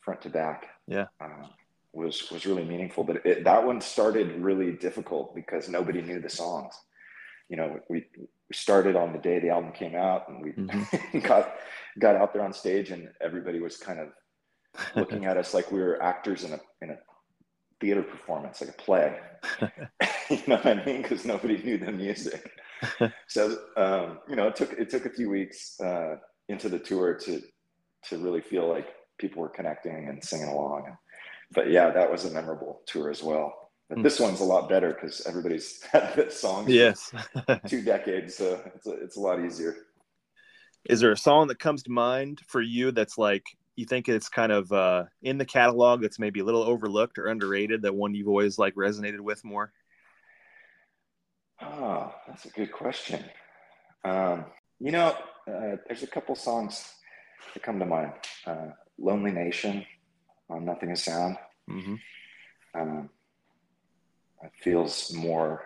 front 0.02 0.22
to 0.22 0.30
back. 0.30 0.68
Yeah, 0.88 1.06
uh, 1.22 1.48
was 1.94 2.32
was 2.32 2.48
really 2.48 2.66
meaningful. 2.66 3.04
But 3.04 3.26
it, 3.26 3.44
that 3.44 3.64
one 3.64 3.82
started 3.82 4.42
really 4.42 4.72
difficult 4.72 5.36
because 5.36 5.70
nobody 5.70 6.02
knew 6.02 6.20
the 6.20 6.30
songs. 6.30 6.74
You 7.50 7.58
know, 7.58 7.80
we 7.88 8.06
we 8.50 8.56
started 8.56 8.96
on 8.96 9.14
the 9.14 9.20
day 9.20 9.40
the 9.40 9.50
album 9.50 9.72
came 9.72 9.96
out, 9.96 10.28
and 10.28 10.42
we 10.42 10.52
mm-hmm. 10.52 11.20
got 11.28 11.56
got 12.00 12.16
out 12.16 12.34
there 12.34 12.44
on 12.44 12.54
stage, 12.54 12.92
and 12.92 13.10
everybody 13.22 13.60
was 13.60 13.78
kind 13.78 14.00
of 14.00 14.10
looking 14.96 15.26
at 15.26 15.38
us 15.38 15.54
like 15.54 15.72
we 15.72 15.80
were 15.80 16.02
actors 16.02 16.44
in 16.44 16.54
a 16.54 16.60
in 16.82 16.90
a 16.92 16.98
theater 17.80 18.04
performance, 18.04 18.62
like 18.62 18.72
a 18.72 18.74
play. 18.74 19.18
you 20.30 20.42
know 20.48 20.58
what 20.58 20.66
I 20.66 20.86
mean? 20.86 21.02
Because 21.02 21.26
nobody 21.26 21.62
knew 21.64 21.78
the 21.78 21.92
music. 21.92 22.52
so 23.28 23.58
um, 23.78 24.20
you 24.28 24.36
know, 24.36 24.48
it 24.48 24.56
took 24.56 24.74
it 24.74 24.90
took 24.90 25.06
a 25.06 25.12
few 25.12 25.30
weeks 25.30 25.80
uh, 25.80 26.16
into 26.48 26.70
the 26.70 26.80
tour 26.80 27.14
to 27.26 27.42
to 28.06 28.18
really 28.18 28.42
feel 28.42 28.68
like 28.68 28.88
people 29.20 29.42
were 29.42 29.50
connecting 29.50 30.08
and 30.08 30.24
singing 30.24 30.48
along. 30.48 30.98
But 31.52 31.70
yeah, 31.70 31.92
that 31.92 32.12
was 32.12 32.26
a 32.26 32.32
memorable 32.32 32.82
tour 32.88 33.10
as 33.10 33.24
well. 33.24 33.54
This 33.98 34.20
one's 34.20 34.40
a 34.40 34.44
lot 34.44 34.70
better 34.70 34.94
because 34.94 35.26
everybody's 35.26 35.82
had 35.92 36.14
this 36.16 36.40
song. 36.40 36.66
Yes, 36.68 37.12
two 37.68 37.82
decades, 37.82 38.36
so 38.36 38.62
it's 38.76 38.86
a, 38.86 38.92
it's 38.92 39.18
a 39.18 39.20
lot 39.20 39.44
easier. 39.44 39.76
Is 40.86 41.00
there 41.00 41.12
a 41.12 41.18
song 41.18 41.48
that 41.48 41.60
comes 41.60 41.84
to 41.84 41.92
mind 41.92 42.42
for 42.48 42.62
you 42.62 42.92
that's 42.92 43.18
like 43.18 43.44
you 43.80 43.86
think 43.86 44.10
it's 44.10 44.28
kind 44.28 44.52
of 44.52 44.72
uh, 44.74 45.06
in 45.22 45.38
the 45.38 45.46
catalog 45.46 46.02
that's 46.02 46.20
maybe 46.20 46.42
a 46.42 46.44
little 46.44 46.64
overlooked 46.64 47.18
or 47.18 47.28
underrated 47.28 47.82
that 47.84 47.96
one 47.96 48.14
you've 48.14 48.28
always 48.28 48.60
like 48.60 48.76
resonated 48.76 49.22
with 49.22 49.44
more 49.46 49.72
oh 51.62 52.14
that's 52.28 52.44
a 52.44 52.50
good 52.50 52.74
question 52.74 53.24
um, 54.04 54.44
you 54.80 54.92
know 54.92 55.16
uh, 55.48 55.78
there's 55.88 56.04
a 56.04 56.08
couple 56.08 56.36
songs 56.36 56.94
that 57.54 57.64
come 57.64 57.80
to 57.80 57.86
mind 57.86 58.12
uh, 58.46 58.68
lonely 58.98 59.32
nation 59.32 59.86
on 60.50 60.66
nothing 60.66 60.90
is 60.90 61.02
sound 61.02 61.38
mm-hmm. 61.70 61.96
um, 62.76 63.10
feels 64.62 65.14
more 65.14 65.64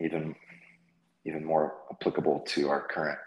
even 0.00 0.34
even 1.26 1.44
more 1.44 1.74
applicable 1.90 2.40
to 2.40 2.68
our 2.68 2.86
current 2.88 3.18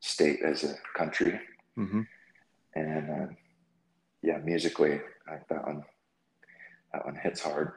state 0.00 0.40
as 0.44 0.64
a 0.64 0.74
country. 0.96 1.40
Mm-hmm. 1.78 2.02
And 2.74 3.10
uh, 3.10 3.32
yeah, 4.22 4.38
musically, 4.38 5.00
I, 5.26 5.38
that 5.48 5.66
one 5.66 5.84
that 6.92 7.04
one 7.04 7.16
hits 7.16 7.40
hard. 7.40 7.72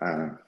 Um, 0.00 0.38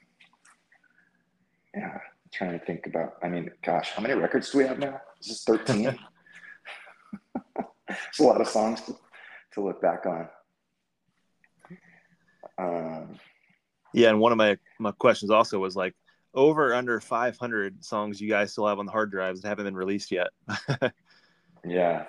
yeah, 1.75 1.95
I'm 1.95 2.01
trying 2.33 2.59
to 2.59 2.65
think 2.65 2.87
about. 2.87 3.15
I 3.23 3.29
mean, 3.29 3.51
gosh, 3.63 3.91
how 3.91 4.03
many 4.03 4.15
records 4.15 4.51
do 4.51 4.59
we 4.59 4.65
have 4.65 4.79
now? 4.79 5.01
Is 5.21 5.29
this 5.29 5.45
thirteen? 5.45 5.99
it's 7.89 8.21
a 8.21 8.23
lot 8.23 8.41
of 8.41 8.49
songs 8.49 8.81
to, 8.83 8.97
to 9.55 9.65
look 9.65 9.83
back 9.83 10.07
on. 10.07 10.29
Um, 12.61 13.19
yeah, 13.95 14.11
and 14.11 14.21
one 14.21 14.33
of 14.33 14.39
my 14.39 14.59
my 14.79 14.93
questions 14.93 15.31
also 15.31 15.59
was 15.59 15.77
like, 15.77 15.95
over 16.35 16.75
under 16.75 17.01
500 17.01 17.85
songs 17.85 18.21
you 18.21 18.29
guys 18.29 18.53
still 18.53 18.67
have 18.67 18.79
on 18.79 18.87
the 18.87 18.93
hard 18.93 19.11
drives 19.11 19.41
that 19.41 19.49
haven't 19.49 19.65
been 19.65 19.77
released 19.77 20.13
yet. 20.13 20.29
yeah, 21.67 22.05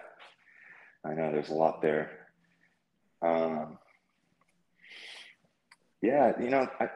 I 1.04 1.14
know 1.14 1.32
there's 1.32 1.50
a 1.50 1.54
lot 1.54 1.82
there. 1.82 2.12
Um, 3.22 3.78
yeah, 6.02 6.34
you 6.40 6.50
know, 6.50 6.68
I, 6.80 6.90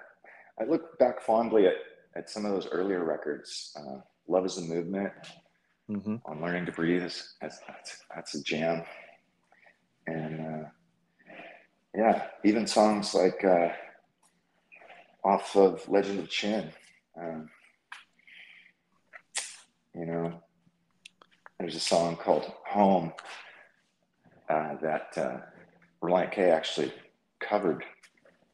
I 0.60 0.66
look 0.66 0.98
back 1.00 1.22
fondly 1.22 1.68
at, 1.68 1.76
at 2.16 2.30
some 2.30 2.46
of 2.46 2.52
those 2.52 2.68
earlier 2.68 3.04
records. 3.04 3.76
Uh, 3.78 4.02
Love 4.28 4.46
is 4.46 4.58
a 4.58 4.62
Movement 4.62 5.14
mm-hmm. 5.90 6.16
on 6.26 6.42
Learning 6.42 6.66
to 6.66 6.72
Breathe. 6.72 7.02
That's, 7.02 7.60
that's, 7.68 7.98
that's 8.14 8.36
a 8.36 8.44
jam. 8.44 8.84
And 10.08 10.42
uh, 10.42 10.70
yeah, 11.96 12.28
even 12.44 12.68
songs 12.68 13.14
like 13.14 13.44
uh, 13.44 13.70
off 15.24 15.56
of 15.56 15.88
Legend 15.88 16.20
of 16.20 16.30
Chin 16.30 16.72
um, 17.20 17.50
you 19.94 20.06
know, 20.06 20.34
there's 21.60 21.76
a 21.76 21.80
song 21.80 22.18
called 22.18 22.52
Home 22.68 23.14
uh, 24.50 24.76
that 24.82 25.18
uh, 25.18 25.38
Relient 26.04 26.32
K 26.32 26.50
actually 26.50 26.92
covered 27.40 27.84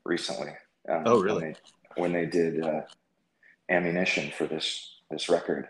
recently. 0.06 0.52
Um, 0.88 1.04
oh, 1.06 1.22
really? 1.22 1.42
When 1.42 1.52
they, 1.52 2.02
when 2.02 2.14
they 2.14 2.26
did 2.28 2.64
uh, 2.64 2.82
ammunition 3.70 4.32
for 4.38 4.46
this 4.46 5.00
this 5.10 5.30
record. 5.30 5.68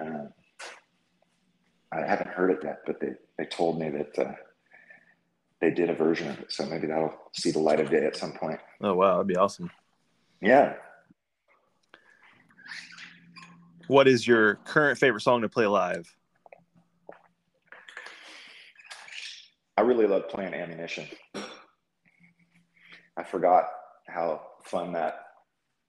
Uh, 0.00 0.26
I 1.92 2.06
haven't 2.06 2.28
heard 2.28 2.50
it 2.50 2.60
yet, 2.64 2.78
but 2.86 2.98
they, 2.98 3.10
they 3.36 3.44
told 3.44 3.78
me 3.78 3.90
that 3.90 4.18
uh, 4.18 4.32
they 5.62 5.70
did 5.70 5.88
a 5.88 5.94
version 5.94 6.28
of 6.28 6.40
it. 6.40 6.52
So 6.52 6.66
maybe 6.66 6.88
that'll 6.88 7.14
see 7.32 7.52
the 7.52 7.60
light 7.60 7.78
of 7.78 7.88
day 7.88 8.04
at 8.04 8.16
some 8.16 8.32
point. 8.32 8.58
Oh, 8.82 8.94
wow. 8.94 9.12
That'd 9.12 9.28
be 9.28 9.36
awesome. 9.36 9.70
Yeah. 10.42 10.74
what 13.86 14.08
is 14.08 14.26
your 14.26 14.56
current 14.64 14.98
favorite 14.98 15.20
song 15.20 15.42
to 15.42 15.48
play 15.48 15.66
live? 15.66 16.12
I 19.76 19.82
really 19.82 20.06
love 20.06 20.28
playing 20.28 20.52
ammunition. 20.52 21.06
I 23.16 23.22
forgot 23.22 23.64
how 24.08 24.42
fun 24.64 24.92
that 24.92 25.26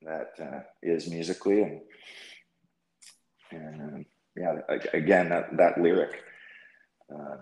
that 0.03 0.33
uh, 0.39 0.59
is 0.81 1.09
musically, 1.09 1.61
and 1.61 1.81
and 3.51 3.81
um, 3.81 4.05
yeah, 4.35 4.55
again 4.93 5.29
that 5.29 5.55
that 5.57 5.79
lyric 5.79 6.21
uh, 7.13 7.37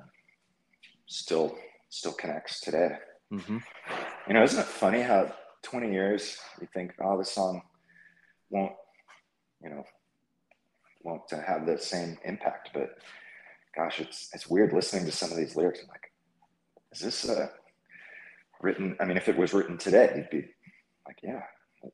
still 1.07 1.57
still 1.91 2.13
connects 2.13 2.59
today. 2.61 2.95
Mm-hmm. 3.31 3.57
You 4.27 4.33
know, 4.33 4.43
isn't 4.43 4.59
it 4.59 4.65
funny 4.65 5.01
how 5.01 5.31
20 5.63 5.91
years 5.91 6.37
you 6.59 6.67
think, 6.73 6.93
oh, 7.03 7.17
this 7.17 7.31
song 7.31 7.61
won't, 8.49 8.73
you 9.61 9.69
know, 9.69 9.83
want 11.03 11.27
to 11.27 11.41
have 11.41 11.65
the 11.65 11.77
same 11.77 12.17
impact. 12.25 12.69
But 12.73 12.97
gosh, 13.75 13.99
it's 13.99 14.29
it's 14.33 14.47
weird 14.47 14.73
listening 14.73 15.05
to 15.05 15.11
some 15.11 15.31
of 15.31 15.37
these 15.37 15.55
lyrics. 15.55 15.79
I'm 15.81 15.89
like, 15.89 16.11
is 16.93 16.99
this 16.99 17.29
uh, 17.29 17.47
written? 18.61 18.95
I 18.99 19.05
mean, 19.05 19.17
if 19.17 19.29
it 19.29 19.37
was 19.37 19.53
written 19.53 19.77
today, 19.77 20.11
you'd 20.15 20.29
be 20.29 20.47
like, 21.05 21.17
yeah, 21.21 21.43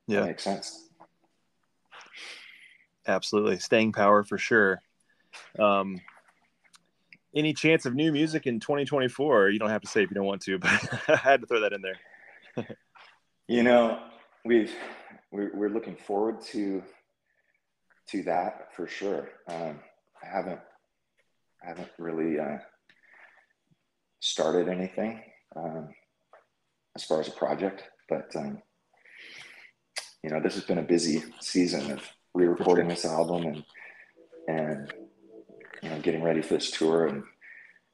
yeah, 0.06 0.26
makes 0.26 0.44
sense. 0.44 0.88
Absolutely, 3.06 3.58
staying 3.58 3.92
power 3.92 4.22
for 4.22 4.38
sure. 4.38 4.80
Um, 5.58 6.00
any 7.34 7.52
chance 7.52 7.86
of 7.86 7.94
new 7.94 8.12
music 8.12 8.46
in 8.46 8.60
2024? 8.60 9.50
You 9.50 9.58
don't 9.58 9.70
have 9.70 9.82
to 9.82 9.88
say 9.88 10.02
if 10.02 10.10
you 10.10 10.14
don't 10.14 10.26
want 10.26 10.42
to, 10.42 10.58
but 10.58 10.70
I 11.08 11.16
had 11.16 11.40
to 11.40 11.46
throw 11.46 11.60
that 11.60 11.72
in 11.72 11.82
there. 11.82 12.76
you 13.48 13.62
know, 13.62 14.00
we've 14.44 14.74
we're, 15.30 15.50
we're 15.54 15.70
looking 15.70 15.96
forward 15.96 16.40
to 16.52 16.82
to 18.08 18.22
that 18.24 18.74
for 18.74 18.86
sure. 18.86 19.28
Um, 19.48 19.80
I 20.22 20.26
haven't 20.26 20.60
I 21.62 21.68
haven't 21.68 21.90
really 21.98 22.38
uh, 22.38 22.58
started 24.20 24.68
anything 24.68 25.22
um, 25.56 25.88
as 26.96 27.04
far 27.04 27.20
as 27.20 27.28
a 27.28 27.32
project, 27.32 27.84
but 28.08 28.34
um, 28.36 28.62
you 30.22 30.30
know, 30.30 30.40
this 30.40 30.54
has 30.54 30.64
been 30.64 30.78
a 30.78 30.82
busy 30.82 31.22
season 31.40 31.90
of 31.92 32.02
re-recording 32.34 32.88
this 32.88 33.04
album 33.04 33.44
and 33.44 33.64
and 34.48 34.92
you 35.82 35.90
know 35.90 36.00
getting 36.00 36.22
ready 36.22 36.42
for 36.42 36.54
this 36.54 36.70
tour, 36.70 37.06
and 37.06 37.24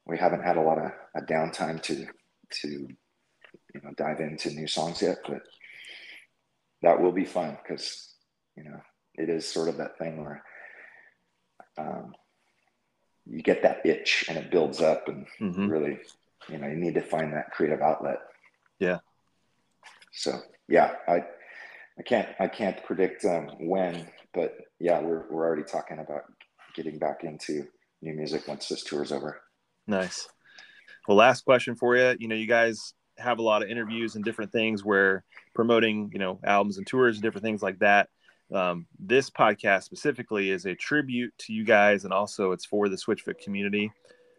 we 0.05 0.17
haven't 0.17 0.43
had 0.43 0.57
a 0.57 0.61
lot 0.61 0.77
of 0.77 0.91
a 1.15 1.21
downtime 1.21 1.81
to 1.83 2.07
to 2.61 2.69
you 2.69 3.81
know 3.83 3.91
dive 3.97 4.19
into 4.19 4.51
new 4.51 4.67
songs 4.67 5.01
yet, 5.01 5.17
but 5.27 5.41
that 6.81 7.01
will 7.01 7.11
be 7.11 7.25
fun 7.25 7.57
because 7.61 8.13
you 8.55 8.63
know 8.63 8.79
it 9.15 9.29
is 9.29 9.47
sort 9.47 9.69
of 9.69 9.77
that 9.77 9.97
thing 9.97 10.23
where 10.23 10.43
um, 11.77 12.13
you 13.25 13.41
get 13.41 13.63
that 13.63 13.85
itch 13.85 14.25
and 14.29 14.37
it 14.37 14.51
builds 14.51 14.81
up 14.81 15.07
and 15.07 15.25
mm-hmm. 15.39 15.67
really 15.67 15.97
you 16.49 16.57
know 16.57 16.67
you 16.67 16.75
need 16.75 16.93
to 16.93 17.01
find 17.01 17.33
that 17.33 17.51
creative 17.51 17.81
outlet 17.81 18.19
yeah 18.79 18.99
so 20.11 20.39
yeah 20.67 20.93
i 21.07 21.23
i 21.97 22.03
can't 22.05 22.29
i 22.39 22.47
can't 22.47 22.83
predict 22.83 23.25
um, 23.25 23.49
when 23.59 24.07
but 24.33 24.55
yeah 24.79 24.99
we're, 24.99 25.25
we're 25.29 25.45
already 25.45 25.63
talking 25.63 25.99
about 25.99 26.23
getting 26.75 26.99
back 26.99 27.23
into 27.23 27.65
new 28.05 28.13
music 28.13 28.47
once 28.47 28.67
this 28.67 28.83
tour 28.83 29.03
is 29.03 29.11
over. 29.11 29.41
Nice. 29.87 30.29
Well 31.07 31.17
last 31.17 31.43
question 31.43 31.75
for 31.75 31.95
you 31.97 32.15
you 32.19 32.27
know 32.27 32.35
you 32.35 32.47
guys 32.47 32.93
have 33.17 33.39
a 33.39 33.41
lot 33.41 33.63
of 33.63 33.69
interviews 33.69 34.15
and 34.15 34.23
different 34.23 34.51
things 34.51 34.83
where 34.83 35.23
promoting 35.53 36.09
you 36.13 36.19
know 36.19 36.39
albums 36.43 36.77
and 36.77 36.87
tours 36.87 37.17
and 37.17 37.23
different 37.23 37.43
things 37.43 37.61
like 37.61 37.79
that. 37.79 38.09
Um, 38.53 38.85
this 38.99 39.29
podcast 39.29 39.83
specifically 39.83 40.51
is 40.51 40.65
a 40.65 40.75
tribute 40.75 41.33
to 41.39 41.53
you 41.53 41.63
guys 41.63 42.03
and 42.03 42.13
also 42.13 42.51
it's 42.51 42.65
for 42.65 42.89
the 42.89 42.95
switchfoot 42.95 43.39
community. 43.39 43.91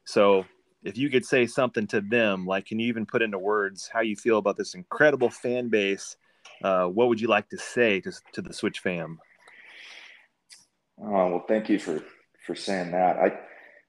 So 0.05 0.45
if 0.85 0.97
you 0.97 1.11
could 1.11 1.25
say 1.25 1.47
something 1.47 1.89
to 1.89 2.01
them 2.01 2.47
like 2.47 2.67
can 2.67 2.79
you 2.79 2.87
even 2.87 3.05
put 3.05 3.23
into 3.23 3.39
words 3.39 3.91
how 3.93 4.01
you 4.01 4.15
feel 4.15 4.39
about 4.39 4.57
this 4.57 4.75
incredible 4.75 5.31
fan 5.31 5.69
base? 5.69 6.17
Uh, 6.63 6.87
what 6.87 7.09
would 7.09 7.21
you 7.21 7.29
like 7.29 7.49
to 7.49 7.59
say 7.59 8.01
to, 8.01 8.13
to 8.33 8.41
the 8.41 8.53
switch 8.53 8.79
fam? 8.79 9.19
Oh 11.01 11.29
well 11.29 11.45
thank 11.49 11.69
you 11.69 11.79
for 11.79 12.03
for 12.47 12.55
saying 12.55 12.93
that. 12.93 13.17
I 13.17 13.39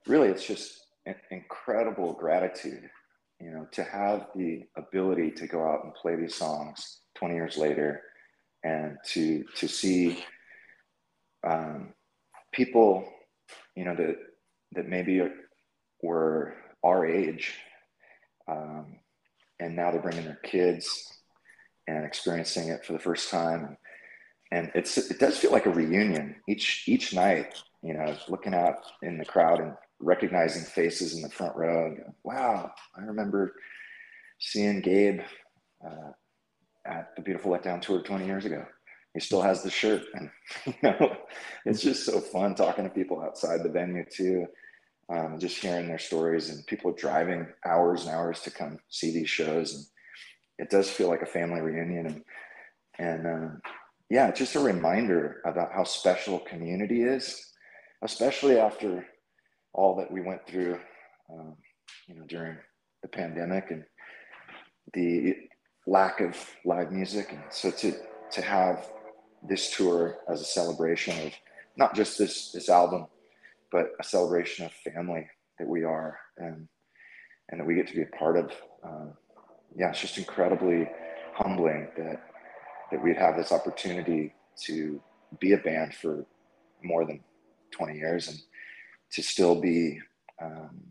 really 0.07 0.29
it's 0.29 0.45
just 0.45 0.85
incredible 1.31 2.13
gratitude 2.13 2.89
you 3.39 3.51
know 3.51 3.67
to 3.71 3.83
have 3.83 4.27
the 4.35 4.63
ability 4.77 5.31
to 5.31 5.47
go 5.47 5.63
out 5.63 5.83
and 5.83 5.93
play 5.93 6.15
these 6.15 6.35
songs 6.35 7.01
20 7.15 7.35
years 7.35 7.57
later 7.57 8.01
and 8.63 8.97
to 9.05 9.43
to 9.55 9.67
see 9.67 10.23
um, 11.47 11.93
people, 12.51 13.07
you 13.75 13.85
know, 13.85 13.95
that 13.95 14.17
that 14.73 14.87
maybe 14.87 15.21
were 16.01 16.55
our 16.83 17.05
age, 17.05 17.53
um, 18.47 18.97
and 19.59 19.75
now 19.75 19.91
they're 19.91 20.01
bringing 20.01 20.25
their 20.25 20.39
kids 20.43 21.07
and 21.87 22.05
experiencing 22.05 22.67
it 22.69 22.85
for 22.85 22.93
the 22.93 22.99
first 22.99 23.29
time, 23.29 23.77
and, 24.51 24.71
it's 24.75 24.97
it 24.97 25.19
does 25.19 25.37
feel 25.37 25.51
like 25.51 25.65
a 25.65 25.71
reunion 25.71 26.35
each 26.47 26.83
each 26.87 27.13
night. 27.13 27.53
You 27.83 27.93
know, 27.93 28.15
looking 28.27 28.53
out 28.53 28.79
in 29.03 29.17
the 29.17 29.25
crowd 29.25 29.59
and 29.59 29.73
recognizing 29.99 30.63
faces 30.63 31.15
in 31.15 31.21
the 31.21 31.29
front 31.29 31.55
row. 31.55 31.87
And 31.87 32.13
wow, 32.23 32.71
I 32.95 33.01
remember 33.01 33.53
seeing 34.39 34.81
Gabe. 34.81 35.21
Uh, 35.85 36.11
at 36.87 37.15
the 37.15 37.21
Beautiful 37.21 37.51
Letdown 37.51 37.81
tour 37.81 38.01
20 38.01 38.25
years 38.25 38.45
ago. 38.45 38.65
He 39.13 39.19
still 39.19 39.41
has 39.41 39.63
the 39.63 39.69
shirt, 39.69 40.03
and 40.13 40.29
you 40.65 40.73
know, 40.83 41.17
it's 41.65 41.81
just 41.81 42.05
so 42.05 42.19
fun 42.19 42.55
talking 42.55 42.83
to 42.83 42.89
people 42.89 43.21
outside 43.21 43.63
the 43.63 43.69
venue 43.69 44.05
too. 44.09 44.45
Um, 45.09 45.37
just 45.39 45.61
hearing 45.61 45.87
their 45.87 45.99
stories 45.99 46.49
and 46.49 46.65
people 46.67 46.91
driving 46.91 47.47
hours 47.65 48.05
and 48.05 48.13
hours 48.13 48.41
to 48.41 48.51
come 48.51 48.79
see 48.89 49.11
these 49.11 49.29
shows, 49.29 49.73
and 49.73 49.85
it 50.59 50.69
does 50.69 50.89
feel 50.89 51.07
like 51.07 51.21
a 51.21 51.27
family 51.27 51.61
reunion. 51.61 52.07
And 52.07 52.23
and 52.99 53.27
um, 53.27 53.61
yeah, 54.09 54.31
just 54.31 54.55
a 54.55 54.59
reminder 54.59 55.41
about 55.45 55.71
how 55.73 55.83
special 55.83 56.39
community 56.39 57.03
is, 57.03 57.53
especially 58.03 58.59
after 58.59 59.05
all 59.77 59.95
that 59.95 60.11
we 60.11 60.21
went 60.21 60.45
through, 60.45 60.77
um, 61.31 61.55
you 62.07 62.15
know, 62.15 62.25
during 62.27 62.57
the 63.03 63.07
pandemic 63.07 63.67
and 63.69 63.85
the 64.93 65.35
lack 65.85 66.19
of 66.19 66.35
live 66.65 66.91
music. 66.91 67.31
And 67.31 67.43
so 67.49 67.71
to 67.71 67.93
to 68.31 68.41
have 68.41 68.89
this 69.47 69.71
tour 69.71 70.17
as 70.27 70.41
a 70.41 70.45
celebration 70.45 71.17
of 71.25 71.33
not 71.77 71.95
just 71.95 72.17
this 72.17 72.51
this 72.51 72.67
album, 72.67 73.05
but 73.71 73.91
a 73.99 74.03
celebration 74.03 74.65
of 74.65 74.71
family 74.73 75.29
that 75.59 75.67
we 75.67 75.83
are 75.83 76.19
and 76.37 76.67
and 77.49 77.61
that 77.61 77.65
we 77.65 77.75
get 77.75 77.87
to 77.87 77.95
be 77.95 78.01
a 78.01 78.17
part 78.17 78.37
of. 78.37 78.51
Um, 78.83 79.13
yeah, 79.75 79.89
it's 79.91 80.01
just 80.01 80.17
incredibly 80.17 80.89
humbling 81.33 81.87
that 81.97 82.23
that 82.91 83.03
we'd 83.03 83.17
have 83.17 83.37
this 83.37 83.51
opportunity 83.51 84.33
to 84.63 84.99
be 85.39 85.53
a 85.53 85.57
band 85.57 85.93
for 85.93 86.25
more 86.81 87.05
than 87.05 87.19
20 87.71 87.97
years 87.97 88.29
and 88.29 88.37
to 89.13 89.23
still 89.23 89.59
be 89.59 89.99
um, 90.41 90.81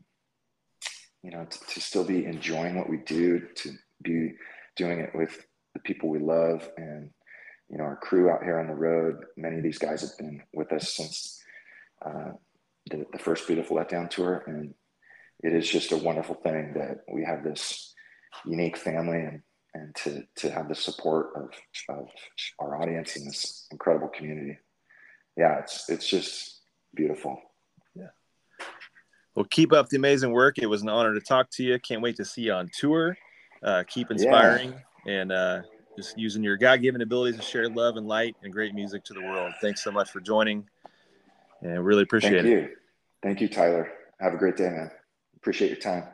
you 1.22 1.30
know 1.30 1.44
to, 1.44 1.58
to 1.74 1.80
still 1.80 2.04
be 2.04 2.24
enjoying 2.24 2.76
what 2.76 2.88
we 2.88 2.98
do 2.98 3.40
to 3.54 3.72
be 4.02 4.32
doing 4.76 5.00
it 5.00 5.10
with 5.14 5.46
the 5.74 5.80
people 5.80 6.08
we 6.08 6.18
love 6.18 6.68
and 6.76 7.10
you 7.68 7.78
know 7.78 7.84
our 7.84 7.96
crew 7.96 8.30
out 8.30 8.42
here 8.42 8.58
on 8.58 8.68
the 8.68 8.74
road. 8.74 9.24
Many 9.36 9.56
of 9.58 9.62
these 9.62 9.78
guys 9.78 10.02
have 10.02 10.16
been 10.18 10.42
with 10.54 10.72
us 10.72 10.94
since 10.94 11.42
uh, 12.04 12.32
the, 12.90 13.04
the 13.12 13.18
first 13.18 13.46
beautiful 13.46 13.76
letdown 13.76 14.08
tour. 14.08 14.44
And 14.46 14.74
it 15.42 15.52
is 15.52 15.68
just 15.68 15.92
a 15.92 15.96
wonderful 15.96 16.36
thing 16.36 16.74
that 16.74 16.98
we 17.12 17.24
have 17.24 17.42
this 17.42 17.94
unique 18.44 18.76
family 18.76 19.20
and 19.20 19.42
and 19.74 19.94
to 19.94 20.22
to 20.36 20.50
have 20.50 20.68
the 20.68 20.74
support 20.74 21.28
of 21.36 21.50
of 21.94 22.08
our 22.58 22.80
audience 22.80 23.16
and 23.16 23.26
this 23.26 23.66
incredible 23.70 24.08
community. 24.08 24.58
Yeah 25.36 25.58
it's 25.58 25.88
it's 25.88 26.08
just 26.08 26.60
beautiful 26.94 27.38
well 29.36 29.46
keep 29.50 29.72
up 29.72 29.88
the 29.88 29.96
amazing 29.96 30.32
work 30.32 30.58
it 30.58 30.66
was 30.66 30.82
an 30.82 30.88
honor 30.88 31.14
to 31.14 31.20
talk 31.20 31.48
to 31.50 31.62
you 31.62 31.78
can't 31.78 32.02
wait 32.02 32.16
to 32.16 32.24
see 32.24 32.42
you 32.42 32.52
on 32.52 32.68
tour 32.76 33.16
uh, 33.62 33.84
keep 33.86 34.10
inspiring 34.10 34.74
yeah. 35.04 35.12
and 35.12 35.32
uh, 35.32 35.62
just 35.96 36.18
using 36.18 36.42
your 36.42 36.56
God-given 36.56 37.00
abilities 37.00 37.36
to 37.36 37.42
share 37.42 37.68
love 37.68 37.96
and 37.96 38.06
light 38.06 38.36
and 38.42 38.52
great 38.52 38.74
music 38.74 39.02
to 39.04 39.14
the 39.14 39.22
world. 39.22 39.52
Thanks 39.60 39.82
so 39.82 39.90
much 39.90 40.10
for 40.10 40.20
joining, 40.20 40.68
and 41.62 41.84
really 41.84 42.02
appreciate 42.02 42.42
Thank 42.42 42.46
it. 42.46 42.50
Thank 42.50 42.70
you. 42.70 42.76
Thank 43.22 43.40
you, 43.40 43.48
Tyler. 43.48 43.90
Have 44.20 44.34
a 44.34 44.36
great 44.36 44.56
day, 44.56 44.68
man. 44.68 44.90
Appreciate 45.36 45.68
your 45.68 45.80
time. 45.80 46.04